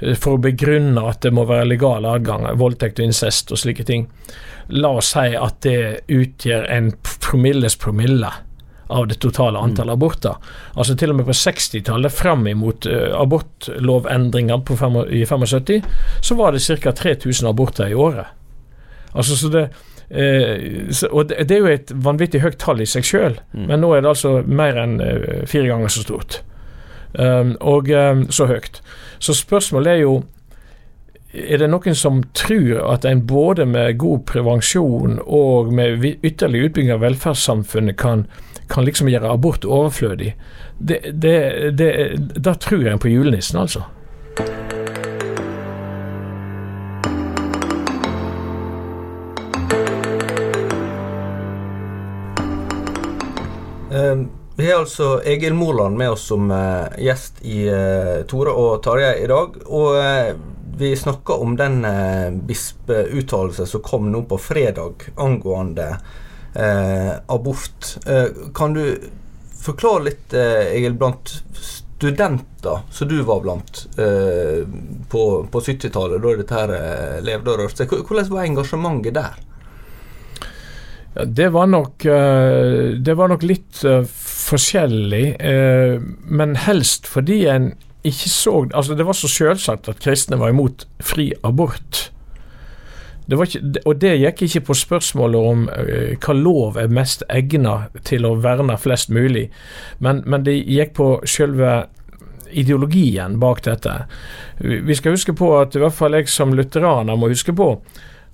eh, 0.00 0.18
for 0.18 0.34
å 0.34 0.42
begrunne 0.42 1.06
at 1.06 1.22
det 1.22 1.32
må 1.36 1.46
være 1.48 1.70
legal 1.70 2.08
adgang, 2.10 2.48
voldtekt 2.58 2.98
og 2.98 3.12
incest 3.12 3.54
og 3.54 3.62
slike 3.62 3.86
ting. 3.86 4.08
La 4.74 4.90
oss 4.98 5.14
si 5.14 5.30
at 5.38 5.62
det 5.62 6.10
utgjør 6.10 6.66
en 6.74 6.90
promilles 7.22 7.78
promille 7.78 8.34
av 8.90 9.06
det 9.10 9.20
totale 9.22 9.58
antallet 9.58 9.94
mm. 9.94 9.98
aborter. 9.98 10.50
Altså 10.74 10.96
Til 10.98 11.12
og 11.12 11.20
med 11.20 11.28
på 11.28 11.36
60-tallet, 11.36 12.12
fram 12.12 12.46
imot 12.50 12.88
uh, 12.90 13.14
abortlovendringer 13.20 14.76
fem, 14.76 14.98
i 15.08 15.22
75, 15.26 15.80
så 16.22 16.38
var 16.38 16.52
det 16.52 16.64
ca. 16.66 16.92
3000 16.92 17.48
aborter 17.48 17.90
i 17.90 17.94
året. 17.94 18.36
Altså 19.14 19.36
så 19.36 19.48
det 19.50 19.68
Eh, 20.10 20.90
så, 20.90 21.06
og 21.06 21.28
det, 21.28 21.36
det, 21.46 21.54
er 21.54 21.60
jo 21.60 21.70
et 21.70 21.90
vanvittig 21.94 22.40
høyt 22.42 22.58
tall 22.58 22.82
i 22.82 22.86
seg 22.88 23.06
sjøl, 23.06 23.36
mm. 23.54 23.68
men 23.68 23.78
nå 23.78 23.92
er 23.94 24.02
det 24.02 24.10
altså 24.10 24.40
mer 24.42 24.78
enn 24.82 24.96
uh, 24.98 25.44
fire 25.46 25.70
ganger 25.70 25.92
så 25.94 26.02
stort. 26.02 26.40
Um, 27.14 27.54
og 27.62 27.90
um, 27.94 28.24
så 28.30 28.48
høyt. 28.50 28.80
Så 29.22 29.36
spørsmålet 29.38 29.92
er 29.92 30.02
jo 30.02 30.16
er 31.32 31.62
det 31.62 31.68
noen 31.70 31.94
som 31.94 32.22
tror 32.34 32.80
at 32.90 33.04
en 33.06 33.24
både 33.26 33.66
med 33.66 33.98
god 34.02 34.24
prevensjon 34.26 35.20
og 35.22 35.72
med 35.72 36.04
ytterligere 36.04 36.70
utbygging 36.70 36.94
av 36.94 37.04
velferdssamfunnet 37.06 37.98
kan 38.00 38.26
kan 38.70 38.84
liksom 38.86 39.08
gjøre 39.10 39.32
abort 39.34 39.64
overflødig, 39.66 40.36
det, 40.78 41.00
det, 41.10 41.70
det, 41.74 41.88
da 42.38 42.54
tror 42.54 42.84
jeg 42.86 43.00
på 43.02 43.10
julenissen, 43.10 43.58
altså. 43.58 43.82
Vi 54.60 54.66
har 54.68 54.82
altså 54.82 55.22
Egil 55.24 55.54
Moland 55.54 55.96
med 55.96 56.10
oss 56.10 56.26
som 56.28 56.50
uh, 56.52 56.84
gjest 57.00 57.38
i 57.48 57.62
uh, 57.72 58.20
Tore 58.28 58.52
og 58.52 58.82
Tarjei 58.84 59.22
i 59.22 59.28
dag. 59.30 59.54
Og 59.72 59.94
uh, 59.96 60.34
vi 60.80 60.94
snakka 60.96 61.36
om 61.44 61.54
den 61.56 61.84
bispeuttalelsen 62.48 63.68
som 63.68 63.82
kom 63.84 64.08
nå 64.12 64.24
på 64.28 64.38
fredag 64.40 65.06
angående 65.20 65.94
eh, 66.54 67.12
abort. 67.26 67.96
Eh, 68.06 68.24
kan 68.54 68.74
du 68.74 69.00
forklare 69.62 70.04
litt, 70.04 70.32
eh, 70.32 70.72
Egil, 70.74 70.94
blant 70.94 71.42
studenter 71.52 72.80
som 72.90 73.08
du 73.08 73.22
var 73.22 73.40
blant 73.40 73.86
eh, 73.98 74.66
på, 75.10 75.46
på 75.50 75.60
70-tallet, 75.60 76.22
da 76.22 76.34
dette 76.38 76.56
her 76.56 76.74
eh, 76.76 77.20
levde 77.24 77.54
og 77.54 77.62
rørte 77.64 77.84
seg. 77.84 77.94
Hvordan 78.08 78.32
var 78.32 78.48
engasjementet 78.48 79.16
der? 79.18 79.38
Ja, 81.14 81.24
det 81.26 81.48
var 81.50 81.66
nok 81.66 82.04
eh, 82.06 82.94
Det 83.02 83.14
var 83.18 83.32
nok 83.32 83.42
litt 83.42 83.80
forskjellig, 83.82 85.24
men 86.26 86.56
helst 86.58 87.06
fordi 87.06 87.44
en 87.50 87.68
ikke 88.02 88.28
så 88.28 88.68
Altså, 88.74 88.94
det 88.94 89.06
var 89.06 89.12
så 89.12 89.28
selvsagt 89.28 89.88
at 89.88 90.00
kristne 90.00 90.38
var 90.40 90.48
imot 90.48 90.86
fri 91.00 91.32
abort. 91.42 92.10
Ikke, 93.30 93.60
og 93.86 94.00
det 94.02 94.16
gikk 94.18 94.42
ikke 94.42 94.60
på 94.66 94.74
spørsmålet 94.74 95.50
om 95.52 95.68
uh, 95.70 96.16
hva 96.18 96.34
lov 96.34 96.78
er 96.80 96.90
mest 96.90 97.22
egnet 97.30 97.94
til 98.08 98.26
å 98.26 98.34
verne 98.42 98.74
flest 98.80 99.12
mulig, 99.14 99.50
men, 100.02 100.24
men 100.26 100.42
det 100.46 100.56
gikk 100.58 100.96
på 100.98 101.10
selve 101.30 101.84
ideologien 102.50 103.38
bak 103.38 103.62
dette. 103.62 103.92
Vi 104.58 104.96
skal 104.98 105.14
huske 105.14 105.36
på 105.38 105.52
at 105.60 105.76
i 105.76 105.82
hvert 105.84 105.94
fall 105.94 106.18
jeg 106.18 106.26
som 106.32 106.56
lutheraner 106.58 107.14
må 107.14 107.30
huske 107.30 107.54
på 107.54 107.70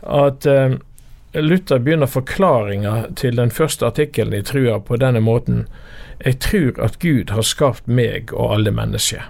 at 0.00 0.48
uh, 0.48 0.78
Luther 1.36 1.78
begynner 1.78 2.08
forklaringa 2.08 3.12
til 3.20 3.36
den 3.36 3.50
første 3.52 3.90
artikkelen 3.90 4.38
i 4.38 4.44
trua 4.46 4.80
på 4.80 4.96
denne 4.96 5.20
måten. 5.20 5.66
Jeg 6.24 6.40
tror 6.40 6.80
at 6.80 6.98
Gud 7.02 7.34
har 7.36 7.44
skapt 7.44 7.84
meg 7.86 8.32
og 8.32 8.54
alle 8.56 8.72
mennesker. 8.72 9.26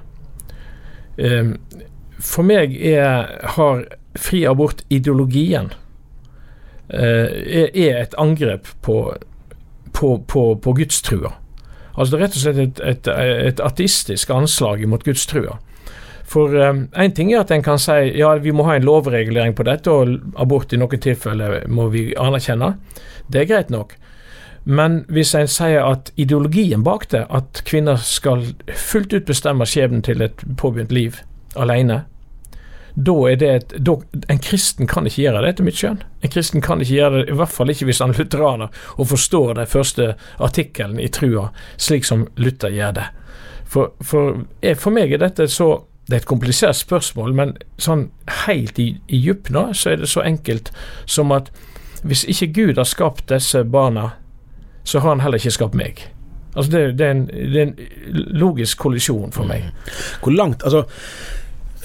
Uh, 1.17 1.57
for 2.21 2.47
meg 2.49 2.75
er, 2.81 3.29
har 3.57 3.85
fri 4.17 4.43
abort-ideologien 4.49 5.73
eh, 6.89 7.67
er 7.69 7.99
et 8.01 8.15
angrep 8.21 8.71
på, 8.85 9.01
på, 9.93 10.13
på, 10.29 10.45
på 10.63 10.75
gudstrua. 10.79 11.35
Altså 11.97 12.13
det 12.13 12.19
er 12.19 12.25
rett 12.25 12.39
og 12.39 12.43
slett 12.43 12.63
et, 12.63 12.83
et, 12.85 13.11
et 13.53 13.63
ateistisk 13.65 14.33
anslag 14.33 14.85
mot 14.89 15.05
gudstrua. 15.05 15.59
For 16.27 16.51
én 16.51 16.89
um, 16.91 17.13
ting 17.15 17.31
er 17.33 17.45
at 17.45 17.53
en 17.55 17.63
kan 17.63 17.79
si 17.79 18.17
ja, 18.19 18.33
vi 18.43 18.51
må 18.51 18.65
ha 18.67 18.75
en 18.77 18.87
lovregulering 18.87 19.55
på 19.55 19.67
dette, 19.69 19.93
og 19.93 20.41
abort 20.43 20.73
i 20.75 20.81
noen 20.81 21.03
tilfeller 21.03 21.61
må 21.71 21.87
vi 21.93 22.09
anerkjenne. 22.19 22.73
Det 23.31 23.45
er 23.45 23.51
greit 23.53 23.71
nok. 23.71 23.95
Men 24.67 25.05
hvis 25.15 25.31
en 25.39 25.47
sier 25.47 25.85
at 25.87 26.11
ideologien 26.19 26.83
bak 26.83 27.07
det, 27.13 27.23
at 27.31 27.63
kvinner 27.69 28.01
skal 28.03 28.49
fullt 28.75 29.15
ut 29.15 29.29
bestemme 29.29 29.67
skjebnen 29.67 30.03
til 30.03 30.25
et 30.27 30.43
påbegynt 30.59 30.95
liv 30.95 31.21
alene, 31.55 32.03
da 32.97 33.15
er 33.29 33.37
det 33.37 33.51
et, 33.53 33.75
da, 33.85 33.95
En 34.33 34.41
kristen 34.41 34.89
kan 34.89 35.07
ikke 35.07 35.23
gjøre 35.23 35.43
det, 35.45 35.53
etter 35.53 35.67
mitt 35.69 35.79
skjønn. 35.79 36.01
En 36.25 36.33
kristen 36.33 36.65
kan 36.65 36.81
ikke 36.81 36.97
gjøre 36.97 37.21
det, 37.21 37.29
i 37.31 37.37
hvert 37.39 37.53
fall 37.53 37.71
ikke 37.71 37.87
hvis 37.87 38.01
han 38.03 38.15
er 38.15 38.23
lutheraner 38.25 38.81
og 38.97 39.11
forstår 39.13 39.55
den 39.61 39.71
første 39.71 40.15
artikkelen 40.43 40.99
i 40.99 41.11
trua 41.13 41.51
slik 41.77 42.09
som 42.09 42.27
Luther 42.41 42.73
gjør 42.73 42.97
det. 42.97 43.07
For, 43.67 43.93
for, 44.01 44.43
for 44.81 44.97
meg 44.97 45.13
er 45.13 45.23
dette 45.23 45.47
så 45.53 45.85
det 46.07 46.15
er 46.15 46.21
et 46.23 46.31
komplisert 46.31 46.79
spørsmål, 46.79 47.33
men 47.35 47.57
sånn 47.83 48.09
helt 48.47 48.79
i, 48.79 48.93
i 49.11 49.23
nå, 49.27 49.65
så 49.75 49.91
er 49.91 50.03
det 50.03 50.11
så 50.11 50.23
enkelt 50.23 50.71
som 51.07 51.35
at 51.35 51.51
hvis 52.07 52.23
ikke 52.31 52.53
Gud 52.55 52.79
har 52.79 52.87
skapt 52.87 53.27
disse 53.29 53.65
barna, 53.67 54.13
så 54.87 55.03
har 55.03 55.17
han 55.17 55.25
heller 55.25 55.43
ikke 55.43 55.55
skapt 55.55 55.77
meg. 55.79 56.05
Altså 56.57 56.73
det, 56.73 56.83
det, 56.99 57.07
er 57.07 57.11
en, 57.11 57.27
det 57.27 57.61
er 57.61 57.67
en 57.67 57.79
logisk 58.39 58.81
kollisjon 58.81 59.35
for 59.35 59.49
meg. 59.49 59.67
Hvor 60.23 60.33
langt 60.33 60.65
Altså 60.65 60.87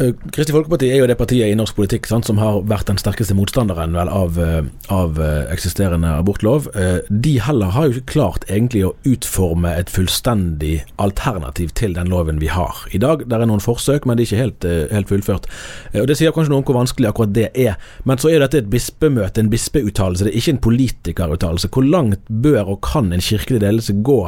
Kristelig 0.02 0.56
Folkeparti 0.56 0.88
er 0.90 1.02
jo 1.02 1.08
det 1.10 1.18
partiet 1.20 1.52
i 1.52 1.58
norsk 1.58 1.76
politikk 1.78 2.08
sant, 2.10 2.26
som 2.26 2.40
har 2.42 2.62
vært 2.66 2.88
den 2.90 2.98
sterkeste 2.98 3.36
motstanderen 3.38 3.94
vel, 3.94 4.10
av, 4.10 4.40
eh, 4.42 4.64
av 4.94 5.20
eh, 5.22 5.44
eksisterende 5.54 6.16
abortlov. 6.18 6.70
De 7.10 7.36
heller 7.44 7.74
har 7.76 7.88
jo 7.88 8.00
ikke 8.00 8.14
klart 8.16 8.48
egentlig 8.50 8.84
å 8.88 8.94
utforme 9.08 9.74
et 9.78 9.92
fullstendig 9.94 10.82
alternativ 11.02 11.76
til 11.78 11.94
den 11.98 12.10
loven 12.10 12.42
vi 12.42 12.50
har 12.50 12.80
i 12.92 13.02
dag. 13.02 13.28
Det 13.28 13.38
er 13.38 13.46
noen 13.50 13.62
forsøk, 13.62 14.08
men 14.08 14.18
de 14.18 14.26
er 14.26 14.32
ikke 14.32 14.42
helt, 14.42 14.68
helt 14.96 15.12
fullført. 15.12 15.48
Og 15.94 16.10
Det 16.10 16.18
sier 16.18 16.34
kanskje 16.34 16.54
noe 16.54 16.64
om 16.64 16.68
hvor 16.68 16.80
vanskelig 16.80 17.12
akkurat 17.12 17.36
det 17.36 17.50
er. 17.54 17.78
Men 18.08 18.18
så 18.18 18.32
er 18.32 18.38
jo 18.38 18.44
dette 18.46 18.62
et 18.64 18.72
bispemøte, 18.72 19.44
en 19.44 19.54
bispeuttalelse. 19.54 20.26
Det 20.26 20.34
er 20.34 20.42
ikke 20.42 20.56
en 20.56 20.66
politikeruttalelse. 20.66 21.72
Hvor 21.72 21.86
langt 21.86 22.26
bør 22.28 22.76
og 22.76 22.82
kan 22.88 23.12
en 23.14 23.24
kirkelig 23.24 23.62
ledelse 23.62 23.96
gå 24.02 24.20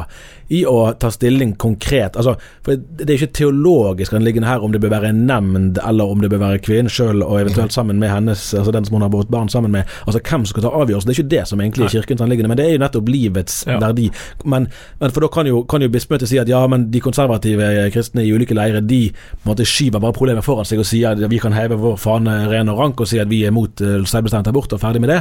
i 0.54 0.64
å 0.68 0.78
ta 1.00 1.10
stilling 1.12 1.56
konkret? 1.60 2.16
Altså, 2.20 2.36
for 2.62 2.76
Det 2.76 3.08
er 3.08 3.18
ikke 3.18 3.40
teologisk 3.40 4.14
anliggende 4.14 4.48
her 4.48 4.62
om 4.62 4.72
det 4.72 4.80
bør 4.80 4.94
være 4.96 5.12
en 5.12 5.26
nemnd, 5.26 5.63
eller 5.88 6.10
om 6.10 6.20
det 6.22 6.30
bør 6.32 6.42
være 6.42 6.60
kvinnen 6.64 6.92
sjøl 6.92 7.22
og 7.24 7.40
eventuelt 7.40 7.74
sammen 7.74 7.98
med 8.00 8.12
hennes, 8.12 8.42
altså 8.54 8.72
den 8.74 8.86
som 8.86 8.96
hun 8.96 9.04
har 9.06 9.12
båret 9.12 9.30
barn 9.32 9.50
sammen 9.52 9.72
med. 9.74 9.90
Altså 10.06 10.20
Hvem 10.24 10.44
som 10.44 10.52
skal 10.52 10.66
ta 10.66 10.72
avgjørelsen. 10.74 11.10
Det 11.10 11.14
er 11.14 11.22
ikke 11.22 11.34
det 11.34 11.44
som 11.50 11.60
egentlig 11.60 11.86
er 11.86 11.94
kirkens 11.96 12.24
anliggende, 12.24 12.50
men 12.52 12.60
det 12.60 12.66
er 12.66 12.76
jo 12.76 12.82
nettopp 12.82 13.10
livets 13.12 13.58
ja. 13.68 13.78
verdi. 13.82 14.08
Men, 14.44 14.68
men, 15.00 15.14
For 15.14 15.24
da 15.24 15.30
kan 15.32 15.50
jo, 15.50 15.62
kan 15.70 15.84
jo 15.84 15.90
bispemøtet 15.92 16.30
si 16.30 16.40
at 16.40 16.50
ja, 16.50 16.62
men 16.70 16.88
de 16.94 17.02
konservative 17.04 17.70
kristne 17.94 18.24
i 18.24 18.32
ulike 18.34 18.56
leirer 18.56 18.84
de 18.84 19.02
på 19.12 19.44
en 19.44 19.52
måte 19.52 19.68
skyver 19.68 20.02
bare 20.02 20.16
problemet 20.16 20.46
foran 20.46 20.68
seg 20.68 20.82
og 20.82 20.88
sier 20.88 21.14
at 21.14 21.30
vi 21.30 21.42
kan 21.42 21.54
heve 21.56 21.78
vår 21.80 21.98
fane 22.00 22.38
ren 22.50 22.72
og 22.72 22.80
rank 22.80 23.04
og 23.04 23.10
si 23.10 23.20
at 23.22 23.30
vi 23.30 23.44
er 23.46 23.54
mot 23.54 23.84
uh, 23.84 24.00
selvbestemt 24.08 24.48
abort 24.50 24.72
og 24.74 24.82
ferdig 24.82 25.02
med 25.04 25.12
det, 25.12 25.20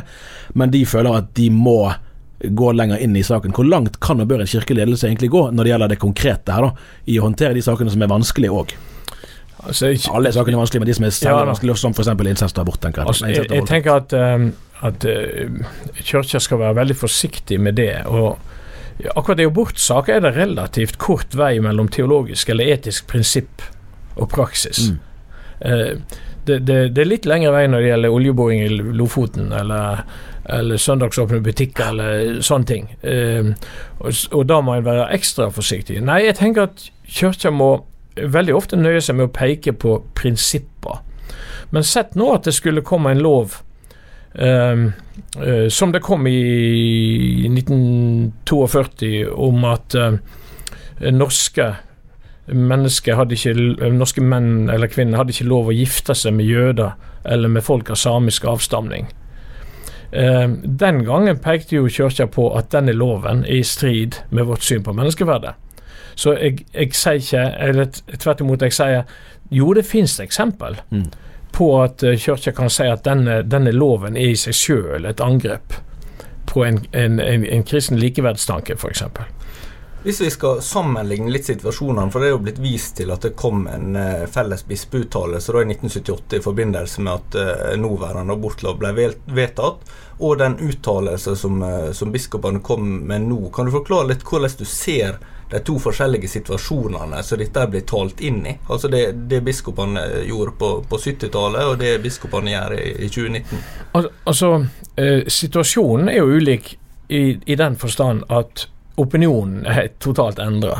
men 0.59 0.73
de 0.73 0.85
føler 0.87 1.21
at 1.21 1.31
de 1.37 1.49
må 1.53 1.93
gå 2.43 2.71
lenger 2.75 3.03
inn 3.03 3.15
i 3.15 3.23
saken. 3.23 3.53
Hvor 3.55 3.67
langt 3.67 3.99
kan 4.03 4.21
og 4.21 4.27
bør 4.27 4.43
en 4.43 4.49
kirkelig 4.49 4.83
ledelse 4.83 5.07
egentlig 5.07 5.31
gå 5.31 5.45
når 5.51 5.63
det 5.63 5.73
gjelder 5.73 5.93
det 5.93 6.01
konkrete 6.01 6.55
her, 6.55 6.67
da, 6.67 6.89
i 7.07 7.19
å 7.19 7.27
håndtere 7.27 7.55
de 7.55 7.63
sakene 7.63 7.93
som 7.93 8.03
er 8.03 8.11
vanskelige 8.11 8.63
òg? 8.63 8.75
Altså, 9.67 9.87
jeg, 9.87 9.99
Alle 10.11 10.31
sakene 10.35 10.57
er 10.57 10.63
vanskelige, 10.63 10.83
men 10.83 10.89
de 10.89 10.95
som 10.97 11.05
er 11.07 11.13
særlig 11.15 11.39
ja, 11.39 11.49
vanskelige, 11.51 11.77
som 11.79 11.95
f.eks. 11.95 12.09
incest 12.31 12.57
og 12.57 12.65
abort. 12.65 12.81
tenker 12.81 13.01
Jeg 13.01 13.07
altså, 13.13 13.27
jeg, 13.27 13.45
jeg 13.51 13.67
tenker 13.69 13.93
at, 13.93 14.15
um, 14.35 14.49
at 14.89 15.05
uh, 15.05 16.01
Kirka 16.01 16.41
skal 16.43 16.59
være 16.59 16.75
veldig 16.81 16.97
forsiktig 16.99 17.61
med 17.61 17.79
det. 17.79 17.93
og 18.05 18.37
Akkurat 19.15 19.39
i 19.41 19.47
abortsaker 19.49 20.15
er 20.15 20.25
det 20.25 20.35
relativt 20.35 20.99
kort 21.01 21.33
vei 21.35 21.57
mellom 21.63 21.87
teologisk 21.89 22.51
eller 22.53 22.75
etisk 22.75 23.07
prinsipp 23.09 23.63
og 24.15 24.29
praksis. 24.29 24.91
Mm. 24.91 24.99
Uh, 25.63 26.19
det, 26.43 26.59
det, 26.67 26.77
det, 26.91 27.01
er 27.01 27.07
litt 27.07 27.25
lengre 27.25 27.53
vei 27.55 27.63
når 27.71 27.81
det 27.81 27.89
gjelder 27.93 28.19
oljeboring 28.19 28.63
i 28.65 28.69
Lofoten, 28.99 29.51
eller 29.55 30.03
eller 30.43 30.75
søndagsåpne 30.77 31.39
butikker 31.39 31.93
eller 31.93 32.41
sånne 32.43 32.67
ting. 32.67 32.89
Uh, 32.99 33.53
og, 34.03 34.11
og, 34.33 34.41
da 34.49 34.59
må 34.59 34.75
en 34.75 34.83
være 34.83 35.05
ekstra 35.15 35.47
forsiktig. 35.55 36.01
Nei, 36.03 36.25
jeg 36.25 36.35
tenker 36.41 36.67
at 36.67 36.83
kirka 37.07 37.51
må 37.53 37.69
veldig 38.15 38.55
ofte 38.55 38.79
nøye 38.79 39.01
seg 39.01 39.17
med 39.17 39.29
å 39.29 39.35
peke 39.35 39.73
på 39.73 39.97
prinsipper. 40.17 41.01
Men 41.73 41.85
sett 41.87 42.15
nå 42.19 42.33
at 42.35 42.45
det 42.47 42.53
skulle 42.55 42.85
komme 42.85 43.13
en 43.13 43.23
lov 43.23 43.57
eh, 44.35 44.83
uh, 45.39 45.67
som 45.73 45.93
det 45.93 46.03
kom 46.05 46.27
i 46.29 47.47
1942, 47.49 49.25
om 49.33 49.65
at 49.69 49.97
norske 51.13 51.65
mennesker 52.45 53.15
hadde 53.17 53.35
ikke, 53.37 53.89
norske 53.95 54.21
menn 54.23 54.69
eller 54.71 54.91
kvinner 54.91 55.21
hadde 55.21 55.33
ikke 55.35 55.49
lov 55.49 55.71
å 55.71 55.75
gifte 55.75 56.15
seg 56.17 56.35
med 56.37 56.49
jøder 56.49 56.95
eller 57.23 57.51
med 57.51 57.63
folk 57.63 57.89
av 57.93 57.99
samisk 57.99 58.45
avstamning. 58.51 59.07
Eh, 60.11 60.47
den 60.63 61.03
gangen 61.07 61.39
pekte 61.41 61.79
jo 61.79 61.89
Kirka 61.89 62.27
på 62.27 62.49
at 62.57 62.69
denne 62.73 62.93
loven 62.93 63.45
er 63.47 63.63
i 63.63 63.65
strid 63.65 64.19
med 64.29 64.45
vårt 64.45 64.65
syn 64.65 64.83
på 64.83 64.93
menneskeverdet. 64.93 65.55
Så 66.15 66.35
jeg, 66.37 66.65
jeg 66.73 66.93
sier 66.97 67.21
ikke, 67.21 67.45
eller 67.67 68.17
tvert 68.17 68.43
imot, 68.43 68.65
jeg 68.65 68.75
sier 68.75 69.05
jo, 69.53 69.73
det 69.73 69.85
finnes 69.85 70.19
eksempel 70.23 70.79
mm. 70.89 71.07
på 71.53 71.69
at 71.83 72.03
uh, 72.03 72.15
Kirka 72.17 72.53
kan 72.55 72.71
si 72.73 72.87
at 72.89 73.05
denne, 73.05 73.41
denne, 73.45 73.73
loven 73.75 74.17
er 74.17 74.33
i 74.33 74.39
seg 74.39 74.57
sjøl 74.57 75.05
et 75.09 75.21
angrep 75.21 75.77
på 76.49 76.65
en, 76.65 76.81
en, 76.91 77.19
en, 77.21 77.45
en 77.45 77.65
kristen 77.67 77.99
likeverdstanke, 78.01 78.77
f.eks. 78.77 79.03
Hvis 80.03 80.19
vi 80.19 80.29
skal 80.33 80.57
sammenligne 80.59 81.31
litt 81.31 81.47
situasjonene, 81.47 82.11
for 82.11 82.19
det 82.19 82.27
er 82.27 82.33
jo 82.33 82.41
blitt 82.43 82.57
vist 82.59 82.97
til 82.97 83.13
at 83.13 83.23
det 83.23 83.37
kom 83.39 83.69
en 83.71 83.95
uh, 83.95 84.25
felles 84.27 84.65
bispeuttalelse 84.67 85.53
i 85.55 85.61
1978 85.69 86.41
i 86.41 86.43
forbindelse 86.43 87.05
med 87.05 87.13
at 87.13 87.37
uh, 87.39 87.69
nåværende 87.79 88.35
abortlov 88.35 88.81
ble 88.81 88.91
vedtatt, 89.31 89.93
og 90.19 90.41
den 90.41 90.57
uttalelsen 90.59 91.39
som, 91.39 91.63
uh, 91.63 91.93
som 91.95 92.11
biskopene 92.11 92.59
kom 92.59 92.83
med 93.07 93.29
nå. 93.29 93.39
Kan 93.55 93.69
du 93.69 93.77
forklare 93.77 94.11
litt 94.11 94.27
hvordan 94.27 94.59
du 94.59 94.65
ser 94.67 95.21
de 95.53 95.61
to 95.65 95.77
forskjellige 95.81 96.29
situasjonene 96.31 97.21
som 97.23 97.41
dette 97.41 97.65
blir 97.69 97.85
talt 97.89 98.21
inn 98.25 98.41
i? 98.49 98.55
Altså 98.67 98.89
det, 98.91 99.03
det 99.31 99.43
biskopene 99.45 100.03
gjorde 100.27 100.55
på, 100.59 100.71
på 100.89 101.01
70-tallet, 101.05 101.67
og 101.69 101.77
det 101.81 101.95
biskopene 102.03 102.55
gjør 102.55 102.77
i, 102.79 102.87
i 103.05 103.09
2019? 103.13 103.65
Al 103.99 104.09
altså, 104.25 104.53
situasjonen 105.27 106.09
er 106.09 106.21
jo 106.21 106.39
ulik 106.39 106.73
i, 107.13 107.23
i 107.45 107.55
den 107.59 107.77
forstand 107.77 108.25
at 108.33 108.67
opinionen 108.95 109.65
er 109.65 109.91
totalt 109.99 110.39
endra. 110.39 110.79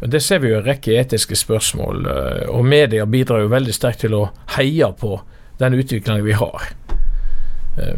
Det 0.00 0.20
ser 0.20 0.38
vi 0.42 0.50
jo 0.50 0.58
en 0.58 0.66
rekke 0.66 0.98
etiske 1.00 1.36
spørsmål, 1.38 2.06
eh, 2.06 2.48
og 2.52 2.64
media 2.68 3.06
bidrar 3.06 3.44
jo 3.44 3.52
veldig 3.52 3.74
sterkt 3.74 4.04
til 4.04 4.16
å 4.18 4.26
heie 4.58 4.90
på 5.00 5.16
den 5.58 5.78
utviklingen 5.78 6.26
vi 6.26 6.34
har. 6.36 6.66
Eh, 7.76 7.94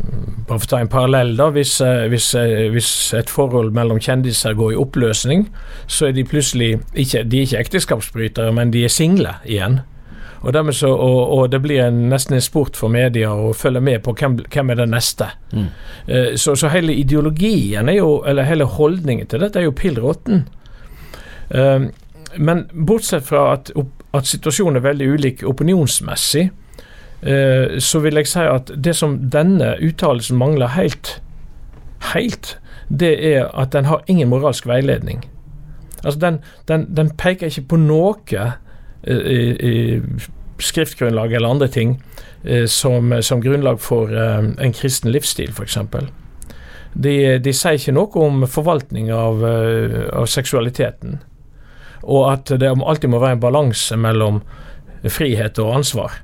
bare 0.49 0.59
for 0.59 0.65
å 0.65 0.71
ta 0.71 0.79
en 0.81 0.89
parallell, 0.89 1.35
da. 1.37 1.51
Hvis, 1.53 1.81
eh, 1.85 2.07
hvis, 2.09 2.31
hvis, 2.73 2.93
et 3.15 3.31
forhold 3.31 3.75
mellom 3.77 4.01
kjendiser 4.01 4.57
går 4.57 4.73
i 4.73 4.79
oppløsning, 4.81 5.49
så 5.87 6.09
er 6.09 6.17
de 6.17 6.25
plutselig 6.25 6.71
ikke, 6.95 7.25
de 7.25 7.43
er 7.43 7.49
ikke 7.49 7.61
ekteskapsbrytere, 7.65 8.55
men 8.57 8.73
de 8.73 8.85
er 8.85 8.93
single 8.93 9.37
igjen. 9.45 9.83
Og, 10.47 10.55
så, 10.75 10.89
og, 10.89 11.21
og, 11.33 11.51
det 11.51 11.59
blir 11.65 11.81
en, 11.83 12.05
nesten 12.09 12.37
en 12.37 12.45
sport 12.45 12.77
for 12.77 12.93
media 12.93 13.33
å 13.33 13.53
følge 13.57 13.81
med 13.83 14.03
på 14.05 14.15
hvem, 14.15 14.37
hvem 14.53 14.71
er 14.71 14.79
den 14.79 14.93
neste. 14.95 15.27
Mm. 15.51 15.65
Så, 16.39 16.55
så, 16.55 16.69
hele 16.71 16.95
ideologien 16.95 17.89
jo, 17.91 18.21
eller 18.23 18.47
hele 18.47 18.69
holdningen 18.71 19.27
til 19.27 19.43
dette 19.43 19.59
er 19.59 19.67
jo 19.67 19.75
pill 19.75 19.99
råtten. 19.99 20.45
Men 22.37 22.62
bortsett 22.71 23.27
fra 23.27 23.43
at, 23.57 23.73
at, 24.12 24.29
situasjonen 24.29 24.79
er 24.79 24.87
veldig 24.87 25.09
ulik 25.17 25.43
opinionsmessig, 25.49 26.51
så 27.27 27.99
vil 28.05 28.21
jeg 28.21 28.29
si 28.31 28.45
at 28.47 28.71
det 28.85 28.93
som 28.95 29.17
denne 29.33 29.73
uttalelsen 29.83 30.39
mangler 30.39 30.71
helt, 30.77 31.17
helt, 32.12 32.53
det 32.87 33.12
er 33.27 33.49
at 33.51 33.73
den 33.75 33.89
har 33.91 34.05
ingen 34.07 34.29
moralsk 34.31 34.69
veiledning. 34.71 35.25
Altså 36.05 36.21
den, 36.23 36.39
den, 36.69 36.87
den 36.97 37.11
peker 37.19 37.51
ikke 37.51 37.67
på 37.73 37.81
noe 37.83 38.47
skriftgrunnlag 40.59 41.33
eller 41.33 41.49
andre 41.49 41.69
ting 41.69 42.03
eh, 42.45 42.67
som, 42.67 43.23
som, 43.23 43.41
grunnlag 43.41 43.81
for 43.81 44.12
eh, 44.12 44.39
en 44.59 44.77
kristen 44.77 45.12
livsstil, 45.12 45.53
f.eks. 45.53 45.79
De, 46.97 47.17
de 47.43 47.53
sier 47.53 47.77
ikke 47.77 47.97
noe 47.97 48.23
om 48.25 48.47
forvaltning 48.49 49.11
av, 49.12 49.45
eh, 49.45 49.99
av, 50.17 50.29
seksualiteten, 50.31 51.21
og 52.03 52.31
at 52.31 52.55
det 52.61 52.73
alltid 52.73 53.12
må 53.12 53.21
være 53.21 53.39
en 53.39 53.45
balanse 53.45 53.97
mellom 54.01 54.41
frihet 55.03 55.59
og 55.62 55.75
ansvar. 55.81 56.21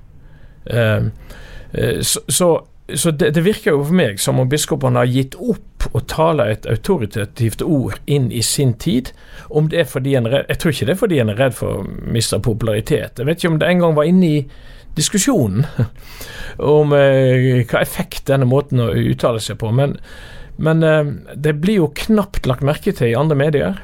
Så, 0.62 2.20
så, 2.28 2.46
så 2.94 3.10
det, 3.10 3.30
det, 3.34 3.42
virker 3.46 3.72
jo 3.72 3.84
for 3.86 3.96
meg 3.96 4.18
som 4.20 4.40
om 4.42 4.48
biskopene 4.50 5.00
har 5.00 5.08
gitt 5.08 5.36
opp 5.40 5.86
å 5.96 6.02
tale 6.06 6.48
et 6.52 6.66
autoritativt 6.70 7.62
ord 7.64 7.98
inn 8.06 8.28
i 8.32 8.42
sin 8.44 8.74
tid. 8.78 9.12
Om 9.48 9.70
det 9.72 9.80
er 9.80 9.88
fordi 9.88 10.14
en 10.18 10.28
Jeg 10.30 10.58
tror 10.60 10.74
ikke 10.74 10.88
det 10.88 10.94
er 10.94 11.00
fordi 11.00 11.20
en 11.22 11.32
er 11.32 11.40
redd 11.40 11.56
for 11.56 11.80
å 11.80 11.86
miste 11.86 12.38
popularitet. 12.44 13.18
Jeg 13.18 13.26
vet 13.28 13.40
ikke 13.40 13.52
om 13.54 13.58
det 13.62 13.70
en 13.70 13.82
gang 13.82 13.96
var 13.96 14.10
inne 14.10 14.28
i 14.28 14.44
diskusjonen 14.96 15.64
om 16.76 16.92
eh, 16.96 17.62
hva 17.64 17.80
effekt 17.80 18.28
denne 18.28 18.48
måten 18.48 18.82
å 18.82 18.92
uttale 18.92 19.40
seg 19.40 19.60
på. 19.62 19.72
Men, 19.74 19.96
men 20.60 20.84
eh, 20.86 21.14
det 21.34 21.56
blir 21.62 21.82
jo 21.82 21.92
knapt 22.04 22.48
lagt 22.50 22.66
merke 22.66 22.94
til 22.96 23.12
i 23.12 23.18
andre 23.18 23.38
medier. 23.38 23.80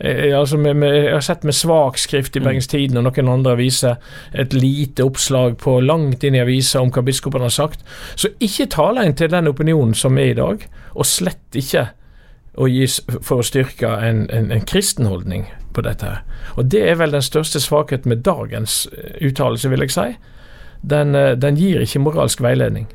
Jeg, 0.00 0.32
altså 0.38 0.58
med, 0.60 0.76
med, 0.78 0.94
jeg 0.94 1.12
har 1.12 1.24
sett 1.26 1.44
med 1.44 1.56
svak 1.56 1.98
skrift 1.98 2.36
i 2.36 2.40
mm. 2.40 2.46
Bergens 2.46 2.70
Tidende 2.70 3.02
og 3.02 3.08
noen 3.08 3.32
andre 3.32 3.56
aviser 3.56 3.96
et 4.32 4.54
lite 4.54 5.04
oppslag 5.06 5.56
på 5.58 5.78
langt 5.82 6.24
inn 6.24 6.38
i 6.38 6.42
avisa 6.42 6.82
om 6.82 6.92
hva 6.94 7.02
biskopene 7.06 7.48
har 7.48 7.54
sagt. 7.54 7.82
Så 8.14 8.30
ikke 8.38 8.68
taler 8.74 9.06
en 9.06 9.16
til 9.18 9.32
den 9.32 9.50
opinionen 9.50 9.94
som 9.98 10.18
er 10.18 10.32
i 10.32 10.38
dag, 10.38 10.66
og 10.94 11.08
slett 11.08 11.58
ikke 11.58 11.88
for 12.58 13.38
å 13.38 13.46
styrke 13.46 13.90
en, 14.02 14.24
en, 14.34 14.50
en 14.54 14.64
kristen 14.66 15.06
holdning 15.06 15.46
på 15.74 15.82
dette. 15.86 16.06
her. 16.06 16.22
Og 16.56 16.70
Det 16.70 16.82
er 16.90 16.98
vel 16.98 17.14
den 17.14 17.22
største 17.22 17.60
svakheten 17.62 18.08
med 18.10 18.24
dagens 18.26 18.86
eh, 18.92 19.26
uttalelse, 19.28 19.70
vil 19.70 19.86
jeg 19.86 19.94
si. 19.94 20.08
Den, 20.82 21.14
eh, 21.14 21.36
den 21.38 21.56
gir 21.56 21.80
ikke 21.80 22.02
moralsk 22.02 22.42
veiledning. 22.42 22.88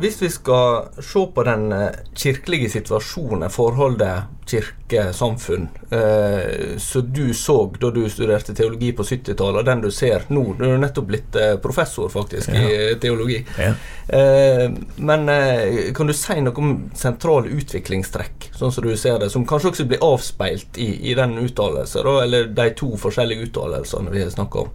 Hvis 0.00 0.20
vi 0.22 0.28
skal 0.30 0.88
se 1.02 1.22
på 1.34 1.42
den 1.46 1.72
eh, 1.72 1.88
kirkelige 2.14 2.70
situasjonen, 2.70 3.50
forholdet 3.50 4.28
kirke-samfunn, 4.48 5.68
eh, 5.90 6.76
som 6.78 7.12
du 7.12 7.34
så 7.34 7.56
da 7.80 7.90
du 7.90 8.04
studerte 8.10 8.54
teologi 8.54 8.92
på 8.96 9.02
70-tallet, 9.02 9.58
og 9.60 9.66
den 9.66 9.82
du 9.84 9.90
ser 9.92 10.24
nå 10.32 10.44
Du 10.58 10.64
er 10.68 10.78
nettopp 10.80 11.08
blitt 11.10 11.36
eh, 11.36 11.56
professor, 11.62 12.08
faktisk, 12.08 12.48
Ja. 12.54 12.62
i 12.68 12.94
teologi. 13.02 13.40
Ja. 13.58 13.72
Eh, 14.08 14.70
men 14.96 15.28
eh, 15.28 15.92
kan 15.94 16.06
du 16.06 16.14
si 16.16 16.38
noe 16.40 16.54
om 16.62 16.74
sentrale 16.96 17.50
utviklingstrekk, 17.58 18.50
sånn 18.56 18.72
som 18.72 18.86
du 18.86 18.94
ser 18.96 19.18
det, 19.18 19.30
som 19.34 19.46
kanskje 19.46 19.72
også 19.72 19.88
blir 19.90 20.04
avspeilt 20.04 20.78
i, 20.78 20.92
i 21.10 21.14
den 21.18 21.36
uttalelsen, 21.42 22.06
eller 22.22 22.46
de 22.54 22.70
to 22.78 22.94
forskjellige 22.96 23.50
uttalelsene 23.50 24.14
vi 24.14 24.28
snakker 24.30 24.68
om? 24.68 24.70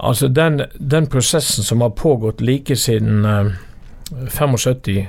Altså 0.00 0.28
den, 0.32 0.62
den 0.78 1.06
prosessen 1.12 1.64
som 1.64 1.82
har 1.84 1.90
pågått 1.92 2.40
like 2.40 2.76
siden 2.76 3.24
eh, 3.28 3.50
75 4.10 5.06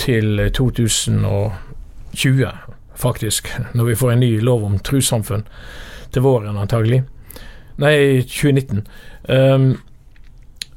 til 0.00 0.50
2020, 0.56 2.52
faktisk, 2.94 3.48
når 3.74 3.84
vi 3.84 3.96
får 3.96 4.12
en 4.12 4.20
ny 4.20 4.40
lov 4.40 4.64
om 4.64 4.78
trossamfunn 4.78 5.44
til 6.14 6.24
våren 6.24 6.56
antagelig. 6.58 7.02
Nei, 7.82 8.22
2019. 8.22 8.84
Um, 9.28 9.68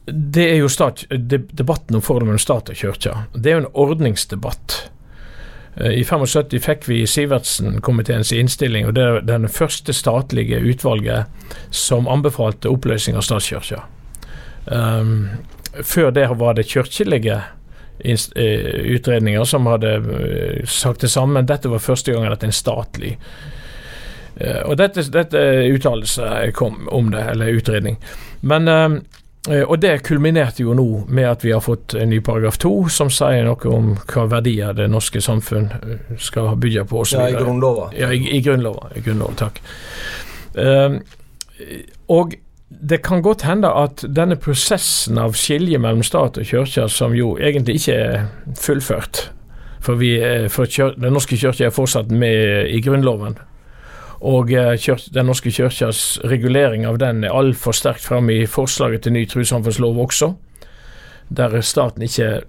det 0.08 0.46
er 0.52 0.62
jo 0.62 0.70
stat, 0.72 1.04
de, 1.10 1.42
debatten 1.52 1.98
om 1.98 2.04
forholdet 2.04 2.30
mellom 2.30 2.42
stat 2.42 2.72
og 2.72 2.80
kirke. 2.80 3.16
Det 3.36 3.52
er 3.52 3.58
jo 3.58 3.64
en 3.66 3.74
ordningsdebatt. 3.74 4.78
Eh, 5.76 6.00
I 6.00 6.06
75 6.08 6.64
fikk 6.64 6.88
vi 6.88 7.02
Sivertsen-komiteens 7.10 8.32
innstilling, 8.34 8.88
og 8.88 8.96
det 8.98 9.04
er 9.04 9.28
den 9.28 9.50
første 9.52 9.94
statlige 9.94 10.62
utvalget 10.64 11.52
som 11.70 12.08
anbefalte 12.08 12.72
oppløsning 12.72 13.20
av 13.20 13.28
statskirka. 13.28 13.84
Um, 14.66 15.30
før 15.84 16.12
det 16.12 16.28
var 16.40 16.54
det 16.54 16.68
kirkelige 16.68 17.42
eh, 18.00 18.96
utredninger 18.96 19.44
som 19.44 19.66
hadde 19.66 19.94
eh, 19.96 20.66
sagt 20.66 21.02
det 21.02 21.10
samme, 21.10 21.34
men 21.34 21.46
dette 21.50 21.70
var 21.70 21.84
første 21.84 22.14
gangen 22.14 22.34
at 22.34 22.44
en 22.44 22.56
statlig 22.56 23.18
eh, 24.36 24.62
Og 24.66 24.78
dette, 24.78 25.08
dette 25.14 25.44
uttalelse 25.74 26.52
kom 26.54 26.88
om 26.92 27.12
det, 27.12 27.24
eller 27.32 27.58
utredning. 27.58 27.98
Men 28.42 29.02
og 29.48 29.78
det 29.80 30.02
kulminerte 30.04 30.60
jo 30.66 30.74
nå 30.76 31.06
med 31.08 31.24
at 31.24 31.44
vi 31.46 31.54
har 31.56 31.62
fått 31.64 31.94
en 31.96 32.10
ny 32.12 32.18
paragraf 32.20 32.58
to 32.60 32.72
som 32.92 33.08
sier 33.08 33.46
noe 33.48 33.70
om 33.72 33.94
hva 33.96 34.26
verdier 34.28 34.74
det 34.76 34.90
norske 34.92 35.22
samfunn 35.24 35.70
skal 36.20 36.50
bygge 36.60 36.84
på. 36.90 37.06
Ja, 37.14 37.30
i 37.30 37.38
grunnloven 37.38 37.46
Grunnlova. 37.46 37.86
Ja, 37.96 38.10
i, 38.12 38.28
i 38.36 38.42
Grunnlova. 38.44 38.90
I 38.92 39.06
Grunnlova, 39.06 39.38
takk. 39.40 39.62
Og 42.12 42.36
det 42.70 43.00
kan 43.02 43.22
godt 43.24 43.46
hende 43.48 43.70
at 43.72 44.04
denne 44.12 44.36
prosessen 44.36 45.20
av 45.22 45.38
skilje 45.40 45.80
mellom 45.80 46.04
stat 46.04 46.40
og 46.40 46.48
kirke, 46.50 46.88
som 46.92 47.16
jo 47.16 47.38
egentlig 47.40 47.80
ikke 47.80 47.94
er 47.96 48.26
fullført 48.60 49.30
For, 49.80 49.96
vi, 49.96 50.18
for 50.52 50.66
kjør, 50.66 50.98
Den 51.00 51.14
norske 51.14 51.38
kirke 51.38 51.64
er 51.64 51.72
fortsatt 51.72 52.12
med 52.12 52.68
i 52.68 52.82
Grunnloven. 52.84 53.38
Og 54.20 54.50
kjør, 54.52 55.06
Den 55.14 55.26
norske 55.26 55.52
kirkes 55.52 56.20
regulering 56.26 56.86
av 56.86 56.98
den 57.00 57.24
er 57.24 57.32
altfor 57.32 57.72
sterkt 57.72 58.04
framme 58.04 58.34
i 58.34 58.46
forslaget 58.46 59.06
til 59.06 59.14
ny 59.14 59.24
trossamfunnslov 59.30 59.98
også, 59.98 60.34
der 61.30 61.62
staten 61.62 62.04
ikke 62.04 62.42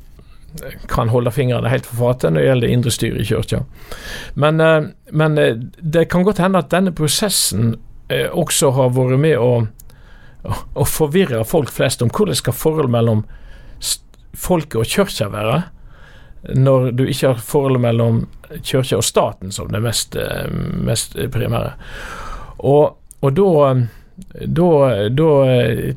kan 0.89 1.09
holde 1.13 1.31
fingrene 1.31 1.69
helt 1.69 1.87
for 1.87 2.09
fatet 2.09 2.33
når 2.33 2.41
det 2.41 2.47
gjelder 2.49 2.73
indre 2.73 2.93
styr 2.93 3.19
i 3.21 3.27
kirka. 3.29 3.63
Men, 4.35 4.61
eh, 4.61 4.89
men 5.13 5.39
eh, 5.39 5.57
det 5.81 6.09
kan 6.09 6.25
godt 6.25 6.41
hende 6.43 6.63
at 6.63 6.71
denne 6.73 6.93
prosessen 6.93 7.77
eh, 8.09 8.29
også 8.33 8.73
har 8.77 8.95
vært 8.97 9.21
med 9.21 9.37
å, 9.39 9.67
å 10.47 10.87
forvirre 10.87 11.43
folk 11.49 11.73
flest 11.75 12.03
om 12.05 12.13
hvordan 12.15 12.39
skal 12.39 12.57
forholdet 12.57 12.95
mellom 12.95 13.25
folket 14.39 14.79
og 14.81 14.87
kirka 14.87 15.29
være, 15.33 15.63
når 16.55 16.91
du 16.95 17.05
ikke 17.09 17.33
har 17.33 17.41
forholdet 17.43 17.83
mellom 17.83 18.21
kirka 18.63 19.01
og 19.01 19.07
staten 19.07 19.53
som 19.53 19.71
det 19.73 19.83
mest, 19.83 20.17
eh, 20.17 20.47
mest 20.51 21.17
primære. 21.33 21.73
Og, 22.59 22.99
og 23.21 23.35
da, 23.35 23.75
da, 24.47 24.69
da 25.11 25.33
eh, 25.51 25.97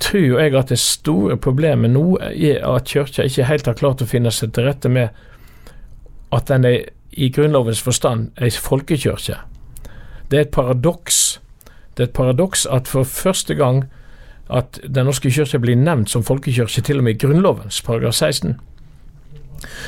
tror 0.00 0.40
jeg 0.40 0.56
at 0.56 0.72
det 0.72 0.78
store 0.80 1.36
problemet 1.36 1.92
nå 1.92 2.04
er 2.30 2.62
at 2.64 2.88
kirka 2.88 3.26
ikke 3.26 3.48
helt 3.50 3.68
har 3.68 3.78
klart 3.78 4.02
å 4.02 4.08
finne 4.08 4.32
seg 4.32 4.54
til 4.54 4.70
rette 4.70 4.88
med 4.88 5.10
at 6.30 6.48
den 6.48 6.64
er 6.64 6.88
i 7.10 7.28
Grunnlovens 7.34 7.82
forstand 7.82 8.30
ei 8.38 8.52
folkekirke. 8.54 9.40
Det 10.30 10.38
er 10.38 10.46
et 10.46 10.54
paradoks. 10.54 11.40
Det 11.96 12.04
er 12.04 12.08
et 12.08 12.16
paradoks 12.16 12.66
at 12.70 12.88
for 12.88 13.04
første 13.04 13.54
gang 13.54 13.84
at 14.50 14.80
Den 14.82 15.06
norske 15.06 15.30
kirke 15.30 15.60
blir 15.62 15.78
nevnt 15.78 16.10
som 16.10 16.24
folkekirke 16.26 16.82
til 16.82 16.98
og 16.98 17.04
med 17.06 17.14
i 17.14 17.26
Grunnlovens 17.26 17.82
paragraf 17.86 18.14
16, 18.14 18.56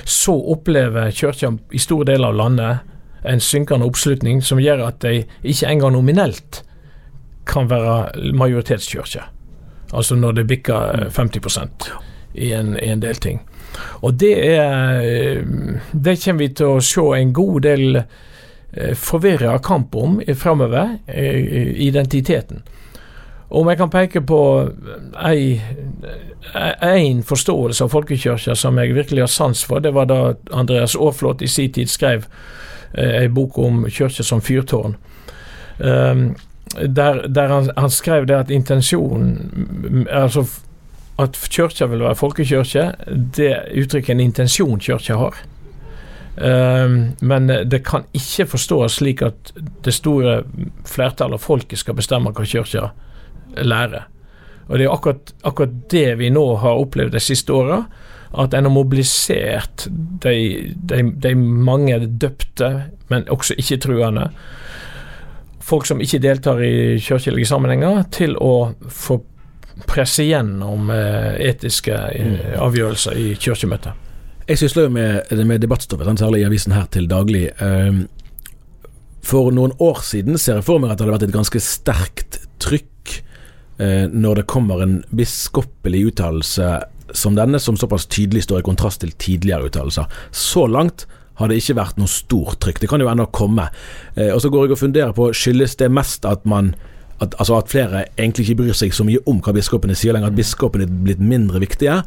så 0.05 0.35
opplever 0.55 1.11
kirka 1.11 1.51
i 1.73 1.79
store 1.79 2.07
deler 2.13 2.29
av 2.29 2.35
landet 2.39 2.79
en 3.25 3.41
synkende 3.41 3.87
oppslutning 3.87 4.43
som 4.43 4.61
gjør 4.61 4.85
at 4.87 5.01
de 5.03 5.25
ikke 5.43 5.67
engang 5.67 5.97
nominelt 5.97 6.63
kan 7.47 7.71
være 7.71 8.33
majoritetskirke. 8.39 9.23
Altså 9.93 10.15
når 10.17 10.33
det 10.33 10.47
bikker 10.47 11.07
eh, 11.07 11.09
50% 11.11 11.91
i 12.35 12.53
en, 12.53 12.77
i 12.83 12.89
en 12.89 13.03
del 13.03 13.19
ting. 13.21 13.41
Og 14.03 14.21
det 14.21 14.33
er 14.55 15.01
eh, 15.01 15.43
Det 15.93 16.19
kommer 16.25 16.39
vi 16.39 16.49
til 16.55 16.77
å 16.77 16.85
se 16.85 17.05
en 17.19 17.33
god 17.33 17.61
del 17.67 17.97
eh, 17.97 18.07
forvirra 18.95 19.59
kamp 19.59 19.95
om 19.95 20.23
framover, 20.37 20.99
eh, 21.07 21.81
identiteten. 21.87 22.63
Om 23.49 23.69
jeg 23.69 23.79
kan 23.79 23.91
peke 23.91 24.21
på 24.21 24.69
én 26.83 27.23
forståelse 27.23 27.85
av 27.85 27.91
folkekirka 27.93 28.55
som 28.57 28.79
jeg 28.79 28.95
virkelig 28.95 29.23
har 29.23 29.29
sans 29.29 29.65
for, 29.65 29.81
det 29.81 29.93
var 29.93 30.09
da 30.09 30.35
Andreas 30.51 30.97
Aaflot 30.97 31.43
i 31.43 31.49
sin 31.49 31.73
tid 31.73 31.91
skrev 31.91 32.25
ei 32.97 33.29
bok 33.29 33.59
om 33.59 33.85
kirka 33.91 34.23
som 34.23 34.41
fyrtårn. 34.41 34.97
Um, 35.79 36.35
der, 36.81 37.27
der 37.29 37.49
han, 37.49 37.71
han 37.77 37.91
skrev 37.91 38.27
det 38.27 38.37
at 38.37 38.51
intensjonen 38.51 40.07
Altså 40.11 40.47
at 41.19 41.37
kirka 41.51 41.87
vil 41.87 42.01
være 42.01 42.17
folkekirke, 42.17 42.93
det 43.37 43.57
uttrykker 43.77 44.15
en 44.15 44.21
intensjon 44.21 44.81
kirka 44.81 45.17
har. 45.17 45.37
Um, 46.37 47.13
men 47.21 47.51
det 47.69 47.83
kan 47.85 48.07
ikke 48.17 48.47
forstås 48.55 49.01
slik 49.03 49.21
at 49.27 49.53
det 49.85 49.93
store 49.93 50.39
flertallet 50.89 51.37
av 51.37 51.45
folket 51.45 51.83
skal 51.83 51.99
bestemme 51.99 52.33
hva 52.33 52.47
kirka 52.49 52.89
lærer. 53.61 54.07
Og 54.69 54.79
det 54.79 54.87
er 54.87 54.95
akkurat, 54.95 55.35
akkurat 55.45 55.75
det 55.93 56.07
vi 56.23 56.31
nå 56.33 56.45
har 56.63 56.81
opplevd 56.81 57.13
de 57.13 57.21
siste 57.21 57.53
åra. 57.53 57.83
At 58.33 58.55
en 58.57 58.65
har 58.65 58.73
mobilisert 58.73 59.87
de, 60.23 60.73
de, 60.73 61.03
de 61.21 61.35
mange 61.37 61.99
døpte, 62.07 62.71
men 63.13 63.27
også 63.29 63.59
ikke-truende, 63.61 64.31
folk 65.61 65.85
som 65.87 66.01
ikke 66.01 66.23
deltar 66.23 66.63
i 66.65 66.97
kirkelige 67.03 67.51
sammenhenger, 67.51 68.07
til 68.15 68.39
å 68.41 68.73
få 68.89 69.19
presse 69.89 70.25
gjennom 70.25 70.89
eh, 70.95 71.35
etiske 71.51 71.93
eh, 71.93 72.57
avgjørelser 72.61 73.21
i 73.21 73.29
kirkemøtet. 73.37 74.12
Jeg 74.49 74.59
sysler 74.59 74.89
jo 74.89 74.93
med, 74.95 75.31
med 75.47 75.63
debattstoffet, 75.63 76.19
særlig 76.19 76.43
i 76.43 76.49
avisen 76.49 76.75
her 76.75 76.89
til 76.91 77.09
daglig. 77.11 77.49
Ehm, 77.63 78.09
For 79.23 79.53
noen 79.55 79.73
år 79.79 80.01
siden 80.03 80.35
ser 80.39 80.59
jeg 80.59 80.67
for 80.67 80.83
meg 80.83 80.91
at 80.91 80.99
det 80.99 81.07
hadde 81.07 81.15
vært 81.15 81.29
et 81.29 81.37
ganske 81.37 81.61
sterkt 81.63 82.41
trykk 82.63 83.13
eh, 83.79 84.09
når 84.11 84.41
det 84.41 84.49
kommer 84.51 84.83
en 84.83 84.97
biskopelig 85.15 86.09
uttalelse 86.11 86.73
som 87.15 87.37
denne, 87.37 87.61
som 87.63 87.77
såpass 87.79 88.09
tydelig 88.11 88.49
står 88.49 88.63
i 88.63 88.67
kontrast 88.67 89.05
til 89.05 89.13
tidligere 89.15 89.69
uttalelser. 89.69 90.11
Så 90.35 90.67
langt 90.67 91.07
har 91.39 91.49
det 91.49 91.61
ikke 91.61 91.79
vært 91.79 92.01
noe 92.01 92.11
stort 92.11 92.59
trykk. 92.65 92.83
Det 92.83 92.91
kan 92.91 93.01
jo 93.01 93.11
ennå 93.13 93.29
komme. 93.31 93.69
Eh, 94.17 94.33
og 94.35 94.43
så 94.43 94.51
går 94.51 94.67
jeg 94.67 94.75
og 94.75 94.83
funderer 94.83 95.15
på, 95.17 95.31
skyldes 95.31 95.79
det 95.79 95.93
mest 95.93 96.27
at 96.27 96.43
man 96.49 96.75
at, 97.23 97.35
altså 97.39 97.59
at 97.59 97.71
flere 97.73 98.05
egentlig 98.19 98.49
ikke 98.49 98.61
bryr 98.63 98.77
seg 98.77 98.95
så 98.95 99.07
mye 99.07 99.23
om 99.31 99.41
hva 99.43 99.55
biskopene 99.57 99.97
sier 99.99 100.17
lenger, 100.17 100.33
at 100.33 100.39
biskopene 100.39 100.87
er 100.89 100.97
blitt 101.07 101.23
mindre 101.23 101.63
viktige? 101.63 102.01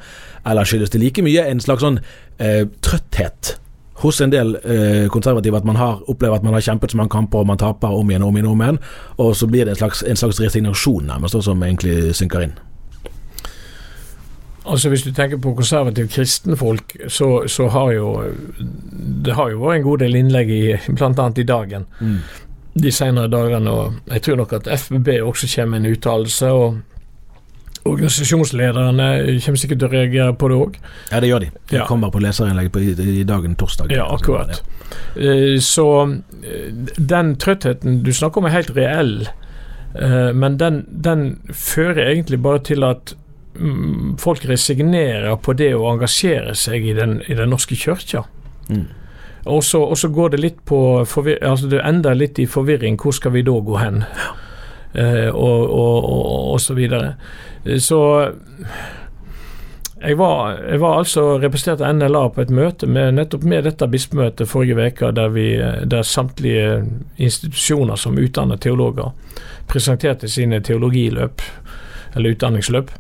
Eller 0.46 0.68
skyldes 0.68 0.94
det 0.94 1.02
like 1.02 1.24
mye 1.26 1.46
en 1.50 1.64
slags 1.64 1.86
sånn 1.86 2.02
eh, 2.38 2.66
trøtthet 2.86 3.56
hos 4.04 4.22
en 4.22 4.32
del 4.34 4.58
eh, 4.60 5.08
konservative 5.12 5.58
at 5.58 5.68
man 5.68 5.80
har 5.80 6.02
opplever 6.12 6.36
at 6.36 6.44
man 6.44 6.54
har 6.54 6.64
kjempet 6.66 6.92
så 6.92 7.00
mange 7.00 7.14
kamper 7.16 7.42
og 7.42 7.48
man 7.48 7.62
taper 7.62 7.96
om 7.96 8.10
igjen 8.12 8.26
og 8.26 8.34
om 8.34 8.38
igjen, 8.38 8.52
om 8.52 8.64
igjen, 8.66 8.80
og 9.18 9.36
så 9.40 9.48
blir 9.48 9.66
det 9.66 9.76
en 9.76 9.84
slags, 9.86 10.04
en 10.04 10.20
slags 10.20 10.42
resignasjon 10.44 11.08
nærmest, 11.08 11.40
som 11.48 11.64
egentlig 11.64 12.16
synker 12.16 12.48
inn? 12.50 12.58
Altså 14.66 14.90
Hvis 14.90 15.04
du 15.06 15.12
tenker 15.14 15.38
på 15.38 15.54
konservative 15.54 16.08
kristenfolk, 16.10 16.96
så, 17.08 17.48
så 17.48 17.68
har 17.70 17.92
jo 17.92 18.08
det 19.26 19.34
har 19.38 19.52
jo 19.52 19.62
vært 19.62 19.78
en 19.78 19.86
god 19.86 20.02
del 20.02 20.18
innlegg 20.18 20.50
i 20.50 20.64
bl.a. 20.88 21.28
i 21.38 21.46
Dagen 21.46 21.86
de 22.76 22.92
senere 22.92 23.28
dagene. 23.32 23.72
og 23.72 23.94
Jeg 24.12 24.22
tror 24.22 24.36
nok 24.38 24.54
at 24.54 24.68
FBB 24.80 25.08
også 25.24 25.48
kommer 25.56 25.80
med 25.80 25.86
en 25.86 25.96
uttalelse. 25.96 26.52
og 26.52 26.78
Organisasjonslederne 27.86 29.08
kommer 29.46 29.60
sikkert 29.62 29.80
til 29.84 29.88
å 29.88 29.92
reagere 29.92 30.34
på 30.42 30.48
det 30.50 30.56
òg. 30.58 30.78
Ja, 31.12 31.20
det 31.22 31.30
gjør 31.30 31.40
de. 31.44 31.50
De 31.70 31.76
Ja. 31.78 31.86
kommer 31.86 32.10
på 32.12 32.20
leserinnlegget 32.20 32.72
på, 32.74 32.80
i, 32.82 33.20
i 33.20 33.24
dagen 33.24 33.56
torsdag. 33.56 33.92
Ja, 33.92 34.08
akkurat. 34.16 34.62
Eh, 35.16 35.60
Så 35.60 35.86
eh, 36.44 36.72
den 36.98 37.36
trøttheten 37.38 38.02
du 38.04 38.12
snakker 38.12 38.38
om 38.42 38.46
er 38.46 38.56
helt 38.58 38.76
reell, 38.76 39.28
eh, 40.02 40.32
men 40.34 40.58
den, 40.58 40.86
den 40.90 41.40
fører 41.54 42.10
egentlig 42.10 42.42
bare 42.42 42.60
til 42.60 42.84
at 42.84 43.14
mm, 43.56 44.18
folk 44.18 44.46
resignerer 44.50 45.36
på 45.38 45.54
det 45.54 45.74
å 45.76 45.86
engasjere 45.94 46.56
seg 46.56 46.84
i 46.86 46.94
Den, 46.94 47.22
i 47.30 47.34
den 47.36 47.50
norske 47.50 47.76
kirka. 47.76 48.24
Mm. 48.70 48.88
Og 49.46 49.64
så, 49.64 50.08
går 50.10 50.30
det 50.34 50.42
litt 50.42 50.60
på 50.66 50.80
altså 51.06 51.68
Det 51.70 51.82
ender 51.86 52.18
litt 52.18 52.40
i 52.40 52.48
forvirring. 52.50 52.98
Hvor 52.98 53.14
skal 53.14 53.36
vi 53.36 53.46
da 53.46 53.60
gå 53.62 53.78
hen? 53.78 54.04
Eh, 54.94 55.30
og, 55.30 55.70
og, 55.70 56.06
og, 56.10 56.54
og 56.54 56.62
så 56.62 56.74
videre. 56.74 57.16
Eh, 57.66 57.78
Så 57.78 58.00
jeg 60.06 60.18
var, 60.18 60.58
jeg 60.70 60.80
var 60.82 60.98
altså 60.98 61.38
representert 61.42 61.96
NLA 61.96 62.28
på 62.30 62.42
et 62.42 62.52
møte 62.54 62.88
med 62.88 63.16
nettopp 63.16 63.44
med 63.48 63.64
dette 63.66 63.88
bispemøtet 63.90 64.50
forrige 64.50 64.76
uke, 64.78 65.12
der, 65.16 65.30
vi, 65.34 65.48
der 65.86 66.04
samtlige 66.06 66.84
institusjoner 67.18 67.96
som 67.96 68.18
utdanner 68.18 68.60
teologer 68.62 69.14
presenterte 69.68 70.30
sine 70.30 70.60
teologiløp, 70.62 71.42
eller 72.16 72.36
utdanningsløp. 72.36 72.92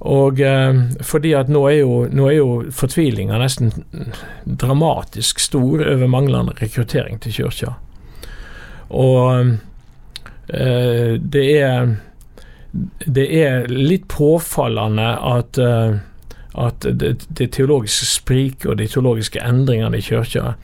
Og 0.00 0.40
eh, 0.40 0.74
fordi 1.04 1.34
at 1.36 1.50
nå 1.52 1.66
er 1.68 1.80
jo, 1.82 1.96
nå 2.08 2.28
er 2.30 2.36
jo 2.38 2.50
fortvilinga 2.72 3.38
nesten 3.42 3.72
dramatisk 4.44 5.40
stor 5.40 5.82
over 5.84 6.08
manglende 6.08 6.54
rekruttering 6.60 7.20
til 7.20 7.32
kirka. 7.36 7.74
Og 8.90 9.56
eh, 10.48 11.18
det 11.20 11.48
er 11.60 11.96
det 13.04 13.26
er 13.34 13.66
litt 13.66 14.06
påfallende 14.08 15.08
at, 15.26 15.58
eh, 15.58 15.98
at 16.54 16.86
det, 16.86 17.16
det 17.28 17.50
teologiske 17.56 18.06
spriket 18.06 18.68
og 18.70 18.78
de 18.78 18.86
teologiske 18.88 19.42
endringene 19.42 19.98
i 19.98 20.04
kirka 20.06 20.54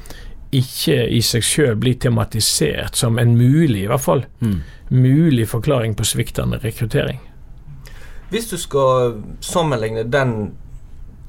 ikke 0.55 1.01
i 1.11 1.18
seg 1.27 1.42
sjøl 1.44 1.75
blir 1.83 1.96
tematisert 2.01 2.96
som 2.96 3.18
en 3.18 3.35
mulig, 3.37 3.83
i 3.85 3.88
hvert 3.90 4.01
fall, 4.05 4.25
Mm. 4.40 4.61
mulig 4.88 5.49
forklaring 5.51 5.96
på 5.99 6.05
sviktende 6.07 6.61
rekruttering. 6.62 7.18
Hvis 8.30 8.48
du 8.50 8.56
skal 8.58 9.20
sammenligne 9.40 10.02
den 10.10 10.52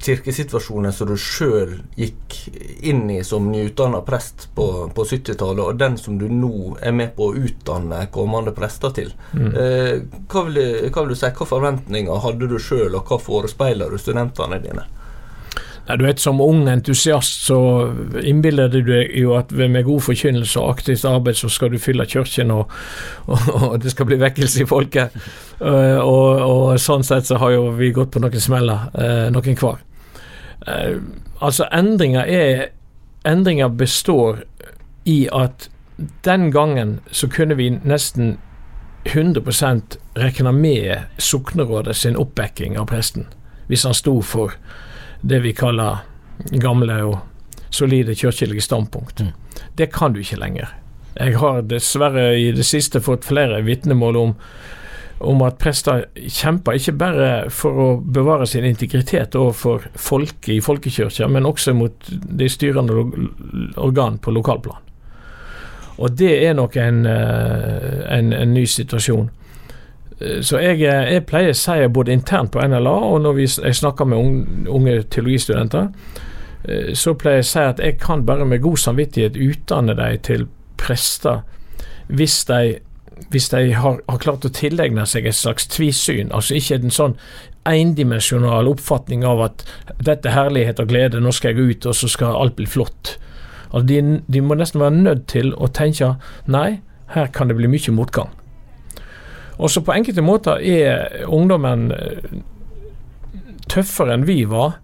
kirkesituasjonen 0.02 0.92
som 0.94 1.08
du 1.10 1.16
sjøl 1.18 1.72
gikk 1.98 2.36
inn 2.86 3.08
i 3.10 3.16
som 3.26 3.48
nyutdanna 3.50 3.98
prest 4.06 4.46
på, 4.54 4.66
på 4.94 5.04
70-tallet, 5.10 5.64
og 5.64 5.78
den 5.80 5.96
som 5.98 6.18
du 6.20 6.28
nå 6.30 6.76
er 6.80 6.94
med 6.94 7.16
på 7.16 7.30
å 7.32 7.34
utdanne 7.34 8.04
kommende 8.14 8.54
prester 8.54 8.94
til, 8.94 9.10
Mm. 9.34 9.48
eh, 9.54 10.00
hva, 10.30 10.44
vil, 10.46 10.54
du- 10.54 10.88
hva 10.90 11.02
vil 11.02 11.08
du 11.08 11.18
si, 11.18 11.26
hva 11.26 11.46
forventninger 11.50 12.22
hadde 12.22 12.48
du 12.48 12.58
sjøl, 12.58 12.94
og 12.94 13.06
hva 13.10 13.18
forespeiler 13.20 13.90
du 13.90 13.98
studentene 13.98 14.62
dine? 14.62 14.86
Du 15.96 16.04
vet, 16.04 16.20
Som 16.20 16.40
ung 16.40 16.68
entusiast 16.68 17.46
så 17.46 17.58
innbiller 18.22 18.68
du 18.68 18.82
deg 18.84 19.14
jo 19.16 19.32
at 19.38 19.52
med 19.52 19.84
god 19.84 20.02
forkynnelse 20.04 20.60
og 20.60 20.70
aktivt 20.76 21.04
arbeid 21.08 21.38
så 21.38 21.48
skal 21.48 21.72
du 21.72 21.78
fylle 21.78 22.06
kirken, 22.06 22.50
og, 22.50 22.70
og, 23.26 23.62
og 23.70 23.82
det 23.82 23.94
skal 23.94 24.06
bli 24.06 24.20
vekkelse 24.20 24.62
i 24.62 24.68
folket. 24.68 25.16
Eh, 25.60 25.98
og, 25.98 26.42
og 26.44 26.80
sånn 26.80 27.06
sett 27.06 27.26
så 27.26 27.38
har 27.40 27.54
jo 27.56 27.70
vi 27.78 27.92
gått 27.96 28.12
på 28.12 28.20
noen 28.20 28.40
smeller, 28.40 28.90
uh, 28.98 29.30
noen 29.32 29.56
hver. 29.56 29.80
Eh, 30.66 30.98
altså, 31.40 31.68
endringer 31.72 32.26
er 32.26 32.68
Endringer 33.26 33.68
består 33.68 34.44
i 35.04 35.26
at 35.34 35.66
den 36.24 36.52
gangen 36.54 37.00
så 37.10 37.26
kunne 37.28 37.56
vi 37.58 37.66
nesten 37.82 38.36
100% 39.04 39.98
regne 40.16 40.52
med 40.52 41.18
soknerådet 41.18 41.96
sin 41.96 42.16
oppbacking 42.16 42.78
av 42.78 42.86
presten, 42.86 43.26
hvis 43.66 43.84
han 43.84 43.96
sto 43.98 44.20
for 44.22 44.54
det 45.20 45.42
vi 45.44 45.54
kaller 45.56 46.04
gamle 46.62 47.00
og 47.04 47.18
solide 47.70 48.14
kirkelige 48.14 48.64
standpunkt. 48.64 49.20
Mm. 49.20 49.32
Det 49.76 49.92
kan 49.92 50.12
du 50.12 50.20
ikke 50.20 50.40
lenger. 50.40 50.74
Jeg 51.18 51.38
har 51.38 51.62
dessverre 51.66 52.30
i 52.38 52.50
det 52.54 52.66
siste 52.66 53.00
fått 53.02 53.26
flere 53.26 53.62
vitnemål 53.66 54.16
om, 54.16 54.34
om 55.18 55.40
at 55.42 55.58
prester 55.58 56.04
kjemper 56.14 56.78
ikke 56.78 56.94
bare 57.00 57.30
for 57.50 57.80
å 57.82 57.88
bevare 57.98 58.46
sin 58.46 58.66
integritet 58.68 59.34
overfor 59.38 59.88
folket 59.98 60.52
i 60.54 60.60
folkekirka, 60.62 61.26
men 61.28 61.48
også 61.48 61.74
mot 61.74 62.10
de 62.10 62.48
styrende 62.48 63.02
organ 63.76 64.20
på 64.22 64.34
lokalplan. 64.36 64.84
Og 65.98 66.14
det 66.14 66.30
er 66.46 66.54
nok 66.54 66.76
en, 66.78 67.02
eh, 67.10 68.04
en, 68.14 68.32
en 68.32 68.54
ny 68.54 68.62
situasjon. 68.70 69.26
Eh, 70.20 70.42
Så 70.42 70.58
jeg, 70.58 70.82
eh, 70.82 71.12
jeg 71.12 71.26
pleier 71.26 71.54
å 71.54 71.58
si 71.58 71.88
både 71.88 72.12
internt 72.12 72.52
på 72.52 72.62
NLA 72.62 72.96
og 73.12 73.20
når 73.22 73.32
vi, 73.36 73.46
jeg 73.46 73.74
snakker 73.74 74.04
med 74.04 74.18
unge, 74.18 74.68
unge 74.68 75.02
teologistudenter, 75.02 75.88
eh, 76.68 76.94
så 76.94 77.14
pleier 77.14 77.42
jeg 77.42 77.46
å 77.46 77.52
si 77.52 77.58
at 77.60 77.78
jeg 77.78 77.98
kan 78.00 78.26
bare 78.26 78.44
med 78.44 78.62
god 78.62 78.76
samvittighet 78.76 79.36
utdanne 79.36 79.94
dem 79.94 80.18
til 80.22 80.46
prester 80.76 81.42
hvis 82.08 82.44
de, 82.48 82.78
hvis 83.30 83.48
de 83.48 83.74
har, 83.74 84.00
har 84.08 84.18
klart 84.18 84.44
å 84.44 84.52
tilegne 84.54 85.04
seg 85.06 85.26
et 85.26 85.34
slags 85.36 85.66
tvisyn. 85.68 86.32
Altså 86.32 86.54
ikke 86.56 86.78
en 86.80 86.94
sånn 86.94 87.16
endimensjonal 87.68 88.68
oppfatning 88.70 89.26
av 89.28 89.42
at 89.44 89.64
dette 90.00 90.30
er 90.30 90.38
herlighet 90.38 90.80
og 90.80 90.88
glede, 90.88 91.20
nå 91.20 91.34
skal 91.36 91.52
jeg 91.52 91.76
ut 91.76 91.86
og 91.90 91.94
så 91.98 92.08
skal 92.08 92.38
alt 92.38 92.56
bli 92.56 92.66
flott. 92.66 93.18
Altså 93.68 93.86
de, 93.90 94.00
de 94.26 94.40
må 94.40 94.56
nesten 94.56 94.80
være 94.80 94.96
nødt 94.96 95.26
til 95.28 95.52
å 95.60 95.68
tenke 95.68 96.14
nei, 96.46 96.80
her 97.12 97.28
kan 97.34 97.48
det 97.48 97.58
bli 97.58 97.68
mye 97.68 97.92
motgang. 97.92 98.32
Også 99.58 99.82
på 99.82 99.94
enkelte 99.94 100.22
måter 100.22 100.62
er 100.62 101.24
ungdommen 101.26 101.90
eh, 101.94 102.38
tøffere 103.68 104.14
enn 104.14 104.26
vi 104.28 104.42
var. 104.48 104.78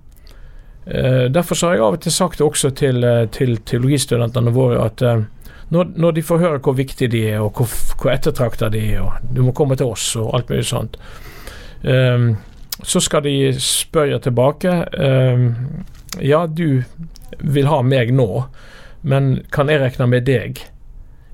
Eh, 0.86 1.30
Derfor 1.30 1.58
så 1.58 1.70
har 1.70 1.78
jeg 1.78 1.86
av 1.86 1.98
og 1.98 2.02
til 2.04 2.14
sagt 2.14 2.42
også 2.44 2.72
til, 2.74 3.04
eh, 3.06 3.26
til 3.34 3.56
teologistudentene 3.62 4.54
våre 4.54 4.82
at 4.88 5.06
når, 5.74 5.94
når 5.96 6.12
de 6.16 6.22
får 6.22 6.42
høre 6.42 6.62
hvor 6.62 6.76
viktige 6.78 7.10
de 7.10 7.22
er, 7.32 7.40
og 7.42 7.56
hvor, 7.58 7.70
hvor 8.00 8.12
ettertrakta 8.12 8.68
de 8.72 8.82
er, 8.94 9.04
og 9.04 9.34
du 9.34 9.42
må 9.46 9.54
komme 9.56 9.78
til 9.78 9.90
oss, 9.90 10.10
og 10.20 10.34
alt 10.36 10.50
mulig 10.52 10.66
sånt, 10.68 10.98
um, 11.82 12.34
så 12.84 13.00
skal 13.00 13.24
de 13.24 13.54
spørre 13.62 14.20
tilbake 14.22 14.74
um, 14.98 15.48
Ja, 16.22 16.44
du 16.46 16.84
vil 17.40 17.66
ha 17.66 17.80
meg 17.82 18.12
nå, 18.14 18.44
men 19.02 19.40
kan 19.52 19.72
jeg 19.72 19.82
regne 19.82 20.06
med 20.06 20.28
deg? 20.28 20.60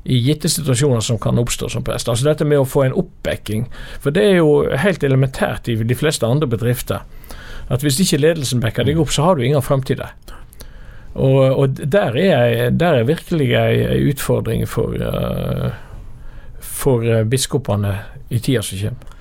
I 0.04 0.16
gitte 0.24 0.48
situasjoner 0.48 1.00
som 1.04 1.18
kan 1.20 1.38
oppstå 1.38 1.68
som 1.68 1.84
prest. 1.84 2.08
Altså 2.08 2.28
dette 2.28 2.46
med 2.48 2.62
å 2.62 2.68
få 2.68 2.86
en 2.86 2.96
oppbacking. 2.96 3.66
For 4.00 4.14
det 4.14 4.24
er 4.24 4.38
jo 4.40 4.62
helt 4.84 5.04
elementært 5.04 5.68
i 5.68 5.76
de 5.76 5.96
fleste 5.98 6.26
andre 6.26 6.48
bedrifter. 6.50 7.04
At 7.70 7.84
hvis 7.84 8.00
ikke 8.02 8.22
ledelsen 8.22 8.62
backer 8.62 8.88
deg 8.88 8.98
opp, 9.00 9.12
så 9.14 9.28
har 9.28 9.36
du 9.36 9.44
ingen 9.44 9.64
framtid 9.64 10.00
der. 10.00 10.16
Og, 11.14 11.38
og 11.58 11.78
der, 11.82 12.16
er, 12.16 12.70
der 12.70 13.00
er 13.00 13.06
virkelig 13.08 13.50
ei 13.58 14.00
utfordring 14.10 14.62
for, 14.70 14.94
uh, 14.94 15.70
for 16.62 17.04
uh, 17.04 17.24
biskopene 17.26 17.96
i 18.30 18.38
tida 18.38 18.62
som 18.62 18.78
kommer. 18.78 19.16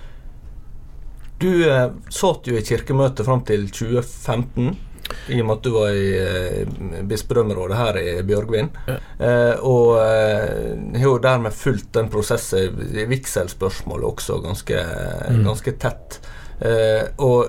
Du 1.40 1.50
uh, 1.66 1.90
satt 2.14 2.50
jo 2.50 2.58
i 2.60 2.64
kirkemøtet 2.66 3.26
fram 3.26 3.42
til 3.48 3.68
2015. 3.72 4.78
I 5.30 5.40
og 5.42 5.46
med 5.48 5.56
at 5.58 5.64
du 5.64 5.70
var 5.74 5.90
i 5.96 6.10
eh, 6.18 7.04
bispedømmerådet 7.10 7.78
her 7.78 7.98
i 8.02 8.12
Bjørgvin. 8.28 8.70
Eh, 8.90 9.56
og 9.66 9.96
eh, 10.02 11.00
har 11.00 11.06
jo 11.08 11.18
dermed 11.24 11.54
fulgt 11.56 11.92
den 11.98 12.10
prosessen 12.14 12.78
i 12.96 13.06
vigselspørsmålet 13.10 14.06
også 14.14 14.40
ganske, 14.44 14.84
Mm. 15.30 15.44
ganske 15.46 15.72
tett. 15.80 16.20
Og 17.22 17.46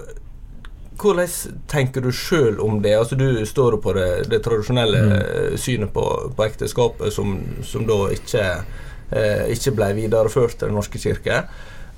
hvordan 1.01 1.29
tenker 1.71 2.01
du 2.05 2.11
sjøl 2.13 2.61
om 2.61 2.81
det? 2.85 2.93
Altså 2.99 3.17
Du 3.17 3.47
står 3.49 3.73
jo 3.77 3.81
på 3.83 3.95
det, 3.97 4.29
det 4.31 4.43
tradisjonelle 4.45 5.01
Mm. 5.01 5.57
synet 5.59 5.93
på, 5.95 6.05
på 6.37 6.45
ekteskapet, 6.45 7.13
som, 7.13 7.39
som 7.65 7.87
da 7.89 7.97
ikke, 8.13 8.45
ikke 9.49 9.73
ble 9.75 9.89
videreført 9.97 10.59
til 10.59 10.69
Den 10.69 10.77
norske 10.77 10.99
kirke. 10.99 11.43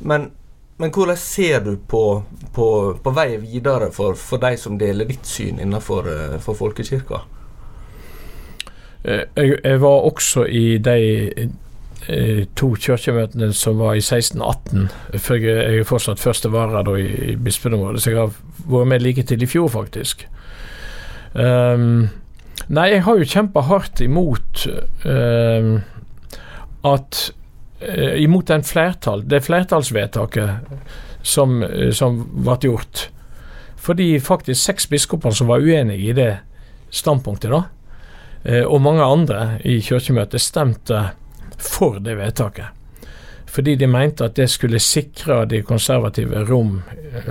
Men 0.01 0.31
men 0.81 0.91
hvordan 0.91 1.17
ser 1.21 1.61
du 1.61 1.77
på, 1.77 2.23
på, 2.55 2.69
på 3.03 3.11
vei 3.15 3.37
videre 3.43 3.91
for, 3.95 4.17
for 4.19 4.43
de 4.43 4.57
som 4.59 4.79
deler 4.81 5.09
ditt 5.11 5.27
syn 5.29 5.61
innenfor 5.63 6.09
for 6.43 6.59
folkekirka? 6.59 7.21
Eh, 9.05 9.25
Jeg, 9.37 9.59
jeg 9.65 9.81
var 9.81 10.07
også 10.09 10.45
i 10.47 10.79
de 10.79 10.99
eh, 12.09 12.47
to 12.57 12.73
kirkemøtene 12.75 13.53
som 13.53 13.79
var 13.79 13.95
i 13.95 14.03
1618. 14.03 14.89
For 15.19 15.35
jeg, 15.35 15.57
jeg 15.57 15.79
er 15.85 15.89
fortsatt 15.89 16.23
første 16.23 16.53
vara 16.53 16.83
i, 16.99 17.07
i 17.33 17.37
bispedømmet, 17.37 18.03
så 18.03 18.11
jeg 18.11 18.19
har 18.19 18.35
vært 18.67 18.89
med 18.89 19.03
like 19.03 19.23
til 19.23 19.43
i 19.43 19.47
fjor, 19.51 19.69
faktisk. 19.69 20.27
Um, 21.35 22.11
nei, 22.69 22.91
jeg 22.93 23.05
har 23.07 23.19
jo 23.19 23.29
kjempa 23.29 23.63
hardt 23.65 24.03
imot 24.05 24.67
um, 25.09 25.79
at 26.85 27.21
eh, 27.23 27.42
Imot 28.17 28.47
den 28.47 28.63
flertall, 28.63 29.25
det 29.29 29.41
flertallsvedtaket 29.47 30.51
som, 31.23 31.63
eh, 31.63 31.91
som 31.91 32.23
ble 32.45 32.57
gjort. 32.61 33.09
Fordi 33.77 34.21
faktisk 34.21 34.63
seks 34.63 34.89
biskoper 34.89 35.31
som 35.31 35.47
var 35.47 35.61
uenige 35.61 36.11
i 36.11 36.13
det 36.13 36.37
standpunktet, 36.91 37.51
da, 37.51 37.63
eh, 38.45 38.63
og 38.65 38.81
mange 38.81 39.03
andre 39.03 39.59
i 39.65 39.81
kirkemøtet 39.81 40.41
stemte 40.41 41.11
for 41.59 41.99
det 41.99 42.17
vedtaket. 42.19 42.67
Fordi 43.47 43.75
de 43.77 43.87
mente 43.87 44.25
at 44.25 44.35
det 44.35 44.49
skulle 44.51 44.79
sikre 44.81 45.45
de 45.45 45.63
konservative 45.63 46.45
rom, 46.49 46.83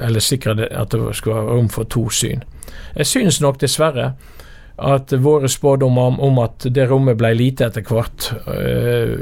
eller 0.02 0.20
sikre 0.20 0.68
at 0.70 0.92
det 0.92 1.16
skulle 1.16 1.36
være 1.36 1.56
rom 1.56 1.70
for 1.70 1.84
to 1.84 2.10
syn. 2.10 2.44
Jeg 2.96 3.06
synes 3.06 3.42
nok 3.42 3.60
dessverre 3.60 4.14
at 4.78 5.12
våre 5.12 5.50
spådommer 5.50 6.02
om, 6.02 6.20
om 6.20 6.40
at 6.40 6.68
det 6.70 6.90
rommet 6.90 7.18
ble 7.18 7.34
lite 7.34 7.66
etter 7.66 7.82
hvert, 7.82 8.34
øh, 8.48 9.20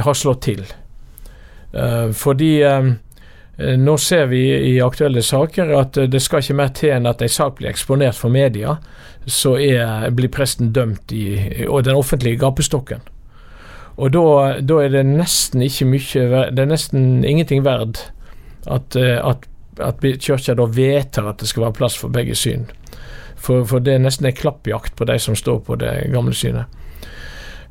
har 0.00 0.14
slått 0.14 0.42
til. 0.48 0.64
Eh, 1.72 2.10
fordi 2.12 2.62
eh, 2.62 2.92
nå 3.76 3.96
ser 3.98 4.26
vi 4.26 4.42
i 4.74 4.80
aktuelle 4.84 5.22
saker 5.22 5.72
at 5.78 5.96
eh, 5.96 6.08
det 6.10 6.20
skal 6.20 6.44
ikke 6.44 6.58
mer 6.58 6.72
til 6.76 6.92
enn 6.96 7.08
at 7.08 7.22
en 7.24 7.32
sak 7.32 7.56
blir 7.58 7.70
eksponert 7.72 8.18
for 8.18 8.32
media, 8.32 8.76
så 9.26 9.56
er, 9.60 10.10
blir 10.12 10.32
presten 10.32 10.72
dømt 10.74 11.12
i, 11.14 11.64
og 11.68 11.84
den 11.86 11.96
offentlige 11.96 12.40
gapestokken. 12.42 13.04
Og 13.96 14.12
da, 14.12 14.26
da, 14.64 14.78
er 14.80 14.92
det 14.94 15.02
nesten 15.04 15.60
ikke 15.60 15.84
mye 15.84 16.44
Det 16.56 16.62
er 16.62 16.68
nesten 16.70 17.26
ingenting 17.28 17.60
verd 17.60 17.98
at, 18.64 18.96
at, 18.96 19.44
at 19.76 20.06
kirka 20.16 20.54
da 20.56 20.64
vedtar 20.64 21.28
at 21.28 21.42
det 21.42 21.50
skal 21.50 21.66
være 21.66 21.76
plass 21.76 21.98
for 22.00 22.08
begge 22.08 22.34
syn. 22.34 22.64
For, 23.36 23.66
for 23.68 23.84
det 23.84 23.98
er 23.98 24.00
nesten 24.00 24.26
en 24.26 24.36
klappjakt 24.38 24.96
på 24.96 25.06
de 25.10 25.18
som 25.20 25.36
står 25.36 25.60
på 25.66 25.76
det 25.82 25.92
gamle 26.14 26.32
synet. 26.34 26.72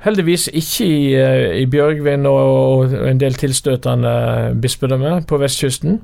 Heldigvis 0.02 0.48
ikke 0.48 0.86
i, 0.86 1.14
eh, 1.14 1.62
i 1.62 1.66
Bjørgvin 1.70 2.26
og, 2.26 2.94
en 3.06 3.20
del 3.22 3.36
tilstøtende 3.38 4.56
bispedømmer 4.62 5.22
på 5.30 5.38
vestkysten. 5.38 6.00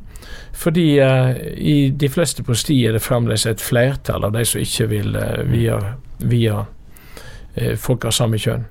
Fordi 0.53 0.99
uh, 1.01 1.33
i 1.57 1.89
de 1.89 2.10
fleste 2.10 2.43
prostier 2.43 2.89
er 2.89 2.97
det 2.97 3.01
fremdeles 3.01 3.45
et 3.45 3.62
flertall 3.62 4.25
av 4.25 4.33
de 4.33 4.43
som 4.45 4.62
ikke 4.62 4.88
vil 4.91 5.15
uh, 5.17 5.41
via, 5.49 5.77
via 6.19 6.65
folk 7.81 8.05
av 8.05 8.13
samme 8.13 8.38
kjønn. 8.38 8.67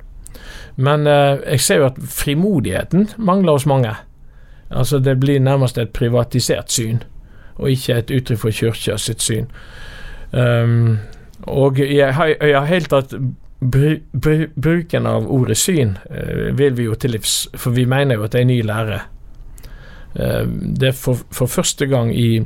Men 0.79 1.09
jeg 1.09 1.59
ser 1.65 1.81
jo 1.81 1.87
at 1.89 1.97
frimodigheten 1.99 3.09
mangler 3.19 3.57
hos 3.57 3.67
mange. 3.67 3.91
Altså 4.71 4.99
Det 4.99 5.17
blir 5.21 5.41
nærmest 5.41 5.79
et 5.79 5.91
privatisert 5.91 6.71
syn, 6.71 7.01
og 7.57 7.71
ikke 7.71 7.97
et 7.99 8.13
uttrykk 8.15 8.39
for 8.39 8.55
kirka 8.55 8.97
sitt 8.97 9.23
syn. 9.23 9.49
Um, 10.31 10.99
og 11.43 11.81
jeg 11.81 12.15
har, 12.15 12.31
jeg 12.41 12.55
har 12.55 12.71
helt 12.71 12.91
tatt 12.91 13.15
Bru, 13.61 13.99
bru, 14.13 14.49
bruken 14.55 15.07
av 15.09 15.31
ordet 15.33 15.57
syn 15.57 15.95
uh, 16.11 16.53
vil 16.57 16.75
vi 16.77 16.89
jo 16.91 16.95
til 16.95 17.17
livs, 17.17 17.47
for 17.57 17.73
vi 17.73 17.87
mener 17.89 18.19
jo 18.19 18.27
at 18.27 18.35
det 18.35 18.43
er 18.43 18.45
en 18.45 18.53
ny 18.53 18.59
lære. 18.69 18.99
Uh, 20.17 20.45
det 20.77 20.91
er 20.91 20.97
for, 20.97 21.23
for, 21.33 21.49
første 21.49 21.89
gang 21.89 22.13
i 22.13 22.45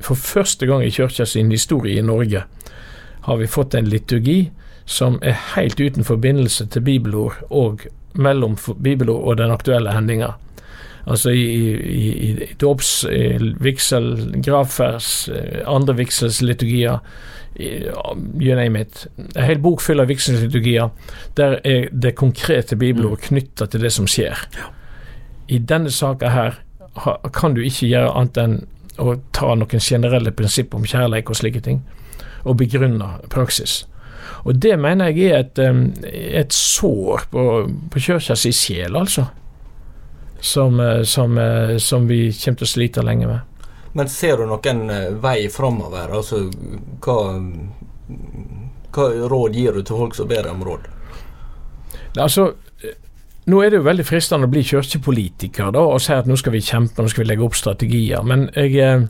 for 0.00 0.16
første 0.16 0.66
gang 0.66 0.82
i 0.84 0.90
kirka 0.90 1.26
sin 1.28 1.50
historie 1.52 1.98
i 1.98 2.02
Norge 2.02 2.42
har 3.20 3.36
vi 3.36 3.46
fått 3.46 3.74
en 3.74 3.88
liturgi 3.88 4.50
som 4.88 5.18
er 5.22 5.36
helt 5.54 5.80
uten 5.80 6.04
forbindelse 6.04 6.66
til 6.72 6.82
bibelord 6.82 7.36
og 7.50 7.84
mellom 8.14 8.56
bibelord 8.82 9.22
og 9.22 9.36
den 9.38 9.52
aktuelle 9.54 9.92
hendinga. 9.94 10.32
Altså 11.06 11.32
i, 11.32 11.44
i, 11.72 12.08
i 12.28 12.48
dåps, 12.60 13.04
vigsel, 13.60 14.10
gravfers, 14.44 15.28
eh, 15.32 15.60
andre 15.66 15.96
vigselsliturgier 15.96 17.00
you 17.58 18.54
name 18.54 18.80
it. 18.80 19.06
En 19.34 19.44
hel 19.44 19.58
bok 19.58 19.80
full 19.80 20.00
av 20.00 20.08
vigselsliturgier. 20.10 20.90
Der 21.36 21.58
er 21.64 21.88
det 21.92 22.14
konkrete 22.16 22.76
bibelord 22.76 23.18
mm. 23.18 23.26
knytta 23.28 23.66
til 23.66 23.82
det 23.84 23.92
som 23.92 24.08
skjer. 24.08 24.38
I 25.48 25.58
denne 25.58 25.90
saka 25.90 26.30
her 26.30 26.60
kan 27.34 27.54
du 27.54 27.62
ikke 27.62 27.88
gjøre 27.90 28.14
annet 28.14 28.38
enn 28.40 28.58
å 29.00 29.14
ta 29.32 29.54
noen 29.56 29.80
generelle 29.82 30.32
prinsipper 30.36 30.78
om 30.78 30.86
kjærlighet 30.86 31.30
og 31.32 31.38
slike 31.38 31.62
ting, 31.64 31.80
og 32.44 32.58
begrunne 32.60 33.08
praksis. 33.32 33.84
Og 34.44 34.56
det 34.60 34.76
mener 34.80 35.10
jeg 35.10 35.32
er 35.32 35.44
et, 35.44 35.60
et 36.42 36.52
sår 36.54 37.26
på, 37.32 37.44
på 37.92 38.02
kirkas 38.02 38.44
sjel, 38.56 38.96
altså. 38.96 39.28
Som, 40.40 40.80
eh, 40.80 41.02
som, 41.02 41.38
eh, 41.38 41.76
som 41.76 42.06
vi 42.08 42.30
kommer 42.32 42.62
til 42.62 42.66
å 42.66 42.70
slite 42.70 43.04
lenge 43.04 43.28
med. 43.28 43.40
Men 43.92 44.08
ser 44.08 44.38
du 44.38 44.46
noen 44.46 44.90
eh, 44.90 45.10
vei 45.20 45.48
framover? 45.52 46.14
Altså, 46.16 46.46
hva, 47.04 47.18
hva 48.94 49.08
råd 49.34 49.58
gir 49.58 49.76
du 49.76 49.82
til 49.82 50.00
folk 50.00 50.16
som 50.16 50.30
ber 50.30 50.48
om 50.50 50.64
råd? 50.64 50.88
Altså, 52.18 52.50
nå 53.50 53.62
er 53.62 53.70
det 53.70 53.80
jo 53.80 53.86
veldig 53.86 54.06
fristende 54.06 54.48
å 54.48 54.52
bli 54.52 54.62
kirkepolitiker 54.66 55.72
da, 55.74 55.82
og 55.82 56.00
si 56.02 56.14
at 56.14 56.28
nå 56.28 56.36
skal 56.38 56.54
vi 56.54 56.64
kjempe, 56.64 57.02
nå 57.02 57.10
skal 57.10 57.24
vi 57.24 57.30
legge 57.30 57.46
opp 57.46 57.58
strategier. 57.58 58.22
Men 58.26 58.48
jeg, 58.54 59.08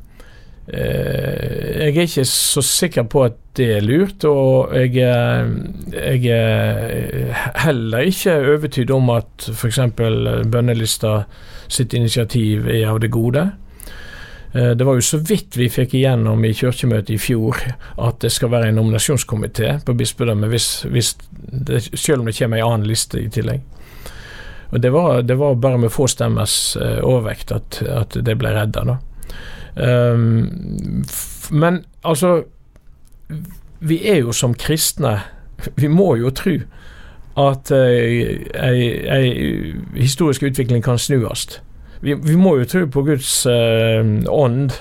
jeg 0.70 1.90
er 1.90 2.04
ikke 2.06 2.24
så 2.28 2.62
sikker 2.62 3.06
på 3.10 3.24
at 3.26 3.38
det 3.58 3.68
er 3.76 3.86
lurt. 3.86 4.24
Og 4.24 4.74
jeg, 4.76 4.96
eh, 5.02 6.20
jeg 6.22 6.26
er 6.30 7.48
heller 7.64 8.06
ikke 8.10 8.36
overtydd 8.54 8.92
om 8.94 9.10
at 9.16 9.50
f.eks. 9.52 9.80
bønnelista 9.96 11.24
sitt 11.70 11.94
initiativ 11.94 12.68
er 12.68 12.88
av 12.90 13.00
det 13.02 13.10
gode. 13.10 13.48
Eh, 14.52 14.70
det 14.70 14.86
var 14.86 14.98
jo 14.98 15.04
så 15.04 15.20
vidt 15.22 15.58
vi 15.58 15.68
fikk 15.70 15.94
igjennom 15.94 16.44
i 16.44 16.54
kirkemøtet 16.56 17.14
i 17.14 17.20
fjor 17.22 17.58
at 17.98 18.22
det 18.22 18.32
skal 18.34 18.50
være 18.50 18.70
en 18.70 18.80
nominasjonskomité 18.80 19.76
på 19.86 19.94
bispedømmet, 19.98 20.56
selv 21.94 22.20
om 22.20 22.26
det 22.26 22.38
kommer 22.38 22.58
en 22.58 22.66
annen 22.66 22.88
liste 22.90 23.20
i 23.22 23.28
tillegg. 23.30 23.62
Og 24.70 24.80
Det 24.80 24.90
var, 24.90 25.22
det 25.22 25.34
var 25.34 25.54
bare 25.54 25.78
med 25.78 25.90
få 25.90 26.06
stemmers 26.06 26.76
uh, 26.78 27.02
overvekt 27.02 27.50
at, 27.52 27.82
at, 27.82 28.14
det 28.14 28.36
ble 28.38 28.52
redda, 28.54 28.84
da. 28.86 28.98
Um, 29.76 31.04
men 31.50 31.84
altså 32.04 32.42
Vi 33.80 34.00
er 34.10 34.16
jo 34.16 34.32
som 34.32 34.54
kristne 34.54 35.20
Vi 35.76 35.88
må 35.88 36.16
jo 36.18 36.32
tro 36.34 36.56
at 37.38 37.70
ei 37.70 39.74
historisk 39.94 40.42
utvikling 40.42 40.82
kan 40.82 40.98
snuast 40.98 41.60
vi, 42.00 42.14
vi, 42.14 42.36
må 42.36 42.54
jo 42.56 42.68
tro 42.68 42.86
på 42.88 43.02
Guds 43.04 43.30
eh, 43.48 44.00
ånd. 44.32 44.72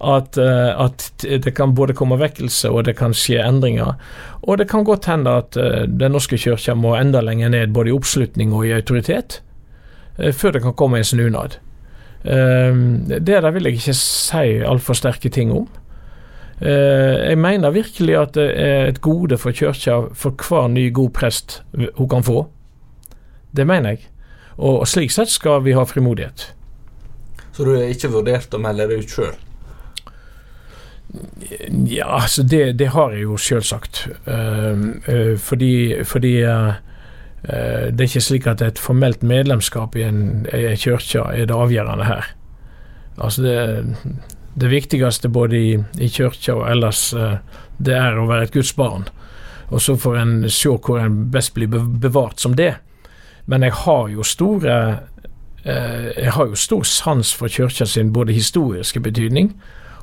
At, 0.00 0.38
eh, 0.40 0.70
at, 0.80 1.06
det 1.22 1.52
kan 1.54 1.74
både 1.76 1.94
komme 1.94 2.18
vekkelse 2.18 2.72
og 2.72 2.86
det 2.88 2.96
kan 2.98 3.14
skje 3.16 3.42
endringer. 3.44 3.94
Og 4.42 4.58
det 4.58 4.66
kan 4.70 4.86
godt 4.88 5.06
hende 5.10 5.36
at 5.42 5.58
eh, 5.60 5.84
Den 5.86 6.16
norske 6.16 6.38
kirka 6.40 6.74
må 6.74 6.96
enda 6.98 7.22
lenger 7.22 7.52
ned 7.54 7.74
både 7.76 7.92
i 7.92 7.96
oppslutning 7.96 8.54
og 8.56 8.66
i 8.66 8.74
autoritet 8.74 9.42
før 10.36 10.52
det 10.52 10.60
kan 10.60 10.74
komme 10.76 10.98
en 10.98 11.06
snunad. 11.06 11.54
Det 12.22 13.24
der 13.26 13.50
vil 13.54 13.64
jeg 13.64 13.78
ikke 13.78 13.94
si 13.96 14.58
altfor 14.68 14.98
sterke 14.98 15.30
ting 15.32 15.52
om. 15.56 15.68
jeg 16.60 17.38
mener 17.38 17.70
virkelig 17.72 18.16
at 18.20 18.34
det 18.34 18.48
er 18.60 18.90
et 18.90 19.00
gode 19.00 19.38
for 19.38 19.56
kirka 19.56 20.02
for 20.12 20.36
hver 20.36 20.68
ny 20.68 20.92
god 20.92 21.10
prest 21.16 21.62
hun 21.96 22.08
kan 22.08 22.22
få. 22.22 22.42
Det 23.56 23.66
mener 23.66 23.96
jeg. 23.96 24.10
Og, 24.60 24.88
slik 24.88 25.12
sett 25.12 25.30
skal 25.32 25.62
vi 25.64 25.72
ha 25.72 25.84
frimodighet. 25.88 26.50
Så 27.52 27.64
du 27.64 27.74
har 27.74 27.88
ikke 27.88 28.12
vurdert 28.12 28.52
å 28.54 28.60
melde 28.60 28.86
deg 28.90 29.04
ut 29.04 29.14
sjøl? 29.14 29.38
Ja, 31.90 32.06
altså 32.20 32.44
det, 32.46 32.78
det 32.78 32.92
har 32.94 33.14
jeg 33.16 33.24
jo 33.24 33.38
selvsagt. 33.40 34.04
Uh, 34.28 35.00
uh, 35.08 35.34
fordi, 35.40 36.04
fordi 36.06 36.36
uh, 36.46 36.76
det 37.40 37.96
er 37.96 38.04
ikke 38.04 38.20
slik 38.20 38.46
at 38.50 38.60
et 38.60 38.78
formelt 38.78 39.22
medlemskap 39.24 39.94
i 39.96 40.02
en, 40.04 40.18
en 40.52 40.76
kirke 40.76 41.22
er 41.32 41.46
det 41.48 41.56
avgjørende 41.56 42.04
her. 42.04 42.26
Altså 43.16 43.42
det, 43.42 44.18
det 44.60 44.68
viktigste 44.68 45.30
både 45.32 45.56
i, 45.56 45.70
i 45.96 46.08
kirka 46.12 46.58
og 46.58 46.66
ellers, 46.68 47.14
det 47.80 47.96
er 47.96 48.20
å 48.20 48.26
være 48.28 48.50
et 48.50 48.52
Guds 48.52 48.74
barn. 48.76 49.08
Og 49.70 49.82
så 49.82 49.96
får 49.96 50.18
en 50.18 50.34
se 50.50 50.68
hvor 50.68 51.00
en 51.00 51.22
best 51.30 51.54
blir 51.54 51.70
bevart 51.70 52.40
som 52.42 52.56
det. 52.58 52.74
Men 53.46 53.62
jeg 53.62 53.76
har 53.84 54.08
jo 54.10 54.26
store 54.26 54.76
eh, 55.64 56.08
jeg 56.16 56.32
har 56.36 56.50
jo 56.50 56.58
stor 56.58 56.82
sans 56.86 57.34
for 57.34 57.48
kirka 57.48 57.86
sin 57.86 58.12
både 58.12 58.36
historiske 58.36 59.00
betydning 59.00 59.54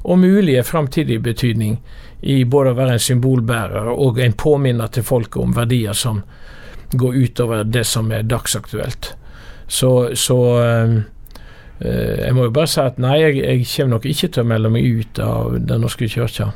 og 0.03 0.19
mulige 0.19 0.63
framtidige 0.63 1.19
betydning 1.19 1.79
i 2.21 2.43
både 2.43 2.71
å 2.71 2.77
være 2.77 2.97
en 2.97 3.03
symbolbærer 3.03 3.89
og 3.91 4.19
en 4.23 4.33
påminner 4.33 4.87
til 4.87 5.03
folket 5.03 5.41
om 5.41 5.55
verdier 5.55 5.93
som 5.97 6.21
går 6.91 7.19
utover 7.23 7.63
det 7.63 7.83
som 7.87 8.11
er 8.11 8.27
dagsaktuelt. 8.27 9.13
Så, 9.67 10.15
så 10.15 10.39
eh 10.63 10.97
jeg 11.79 12.33
må 12.33 12.47
jo 12.47 12.53
bare 12.53 12.69
si 12.71 12.79
at 12.81 12.95
nei, 12.97 13.19
jeg, 13.21 13.35
jeg 13.37 13.65
kommer 13.69 13.97
nok 13.97 14.05
ikke 14.09 14.29
til 14.33 14.41
å 14.41 14.49
melde 14.49 14.71
meg 14.73 14.87
ut 14.87 15.19
av 15.21 15.57
Den 15.61 15.83
norske 15.85 16.07
kirka. 16.09 16.47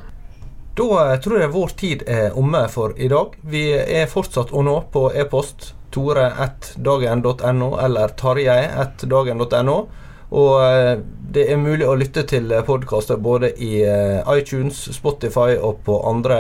Da 0.78 0.88
eh, 1.04 1.20
tror 1.22 1.44
jeg 1.44 1.54
vår 1.54 1.76
tid 1.78 2.04
er 2.10 2.38
omme 2.40 2.64
for 2.72 2.96
i 2.98 3.10
dag. 3.12 3.36
Vi 3.44 3.68
er 3.76 4.10
fortsatt 4.10 4.54
å 4.54 4.64
nå 4.66 4.78
på 4.94 5.10
e-post 5.14 5.74
tore1dagen.no 5.92 7.70
eller 7.84 8.16
tarjei1dagen.no. 8.18 9.78
Og 10.32 10.64
eh, 10.64 10.94
det 11.32 11.46
er 11.52 11.60
mulig 11.60 11.88
å 11.88 11.96
lytte 12.00 12.24
til 12.28 12.52
podkaster 12.68 13.20
både 13.24 13.52
i 13.64 13.82
eh, 13.84 14.20
iTunes, 14.36 14.80
Spotify 14.96 15.58
og 15.60 15.84
på 15.86 15.98
andre 16.08 16.40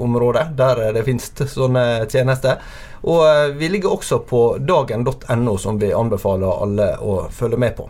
områder 0.00 0.52
der 0.56 0.84
det 0.96 1.04
finnes 1.08 1.32
sånne 1.52 1.86
tjenester. 2.08 2.60
Og 3.02 3.56
vi 3.58 3.68
ligger 3.72 3.96
også 3.96 4.22
på 4.28 4.44
dagen.no, 4.62 5.56
som 5.58 5.80
vi 5.80 5.92
anbefaler 5.92 6.62
alle 6.62 6.92
å 7.02 7.24
følge 7.34 7.58
med 7.58 7.76
på. 7.80 7.88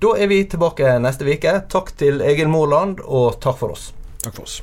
Da 0.00 0.14
er 0.16 0.30
vi 0.32 0.44
tilbake 0.48 0.94
neste 1.04 1.28
uke. 1.28 1.58
Takk 1.68 1.92
til 2.00 2.22
Egil 2.24 2.48
Moland, 2.48 3.04
og 3.04 3.36
takk 3.44 3.60
for 3.60 3.76
oss. 3.76 3.90
Takk 4.24 4.38
for 4.38 4.48
oss. 4.48 4.62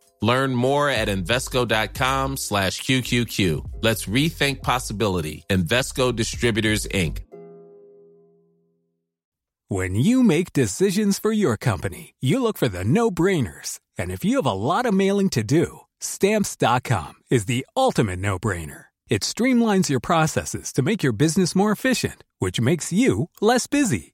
Learn 0.21 0.53
more 0.53 0.89
at 0.89 1.07
Invesco.com 1.07 2.37
slash 2.37 2.81
QQQ. 2.81 3.65
Let's 3.81 4.05
rethink 4.05 4.61
possibility. 4.61 5.45
Invesco 5.49 6.15
Distributors, 6.15 6.85
Inc. 6.87 7.19
When 9.67 9.95
you 9.95 10.21
make 10.21 10.51
decisions 10.51 11.17
for 11.17 11.31
your 11.31 11.55
company, 11.55 12.13
you 12.19 12.43
look 12.43 12.57
for 12.57 12.67
the 12.67 12.83
no-brainers. 12.83 13.79
And 13.97 14.11
if 14.11 14.25
you 14.25 14.35
have 14.35 14.45
a 14.45 14.51
lot 14.51 14.85
of 14.85 14.93
mailing 14.93 15.29
to 15.29 15.43
do, 15.43 15.81
Stamps.com 16.01 17.13
is 17.29 17.45
the 17.45 17.65
ultimate 17.77 18.19
no-brainer. 18.19 18.85
It 19.09 19.21
streamlines 19.21 19.89
your 19.89 19.99
processes 20.01 20.73
to 20.73 20.81
make 20.81 21.03
your 21.03 21.13
business 21.13 21.55
more 21.55 21.71
efficient, 21.71 22.23
which 22.39 22.59
makes 22.59 22.91
you 22.91 23.29
less 23.39 23.67
busy. 23.67 24.13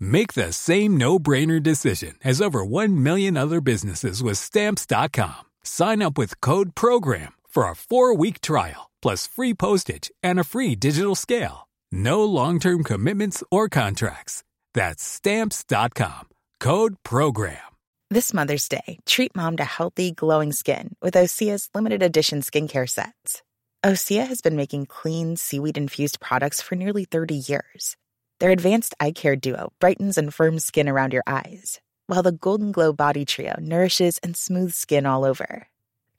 Make 0.00 0.32
the 0.34 0.50
same 0.52 0.96
no-brainer 0.96 1.62
decision 1.62 2.14
as 2.24 2.42
over 2.42 2.64
1 2.64 3.02
million 3.02 3.36
other 3.36 3.60
businesses 3.60 4.22
with 4.22 4.38
Stamps.com. 4.38 5.42
Sign 5.62 6.02
up 6.02 6.18
with 6.18 6.40
Code 6.40 6.74
PROGRAM 6.74 7.32
for 7.48 7.68
a 7.68 7.76
four-week 7.76 8.40
trial, 8.40 8.90
plus 9.00 9.26
free 9.28 9.54
postage 9.54 10.10
and 10.22 10.40
a 10.40 10.44
free 10.44 10.74
digital 10.74 11.14
scale. 11.14 11.68
No 11.92 12.24
long-term 12.24 12.82
commitments 12.82 13.44
or 13.50 13.68
contracts. 13.68 14.42
That's 14.74 15.04
Stamps.com. 15.04 16.28
Code 16.60 16.96
PROGRAM. 17.04 17.58
This 18.12 18.34
Mother's 18.34 18.68
Day, 18.68 18.98
treat 19.06 19.36
mom 19.36 19.56
to 19.58 19.64
healthy, 19.64 20.10
glowing 20.10 20.50
skin 20.50 20.96
with 21.00 21.14
Osea's 21.14 21.68
limited 21.74 22.02
edition 22.02 22.40
skincare 22.40 22.88
sets. 22.88 23.42
Osea 23.84 24.26
has 24.26 24.40
been 24.40 24.56
making 24.56 24.86
clean, 24.86 25.36
seaweed 25.36 25.78
infused 25.78 26.18
products 26.18 26.60
for 26.60 26.74
nearly 26.74 27.04
30 27.04 27.36
years. 27.36 27.96
Their 28.40 28.50
advanced 28.50 28.94
eye 28.98 29.12
care 29.12 29.36
duo 29.36 29.72
brightens 29.80 30.16
and 30.16 30.32
firms 30.34 30.64
skin 30.64 30.88
around 30.88 31.12
your 31.12 31.22
eyes, 31.26 31.78
while 32.06 32.22
the 32.22 32.32
Golden 32.32 32.72
Glow 32.72 32.92
Body 32.92 33.26
Trio 33.26 33.54
nourishes 33.60 34.18
and 34.22 34.34
smooths 34.36 34.76
skin 34.76 35.04
all 35.04 35.26
over. 35.26 35.68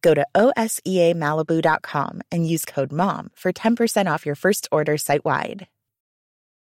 Go 0.02 0.14
to 0.14 0.26
OSEAMalibu.com 0.36 2.22
and 2.32 2.48
use 2.48 2.64
code 2.66 2.92
MOM 2.92 3.32
for 3.36 3.52
10% 3.52 4.12
off 4.12 4.26
your 4.26 4.36
first 4.36 4.68
order 4.72 4.98
site 4.98 5.26
wide. 5.26 5.68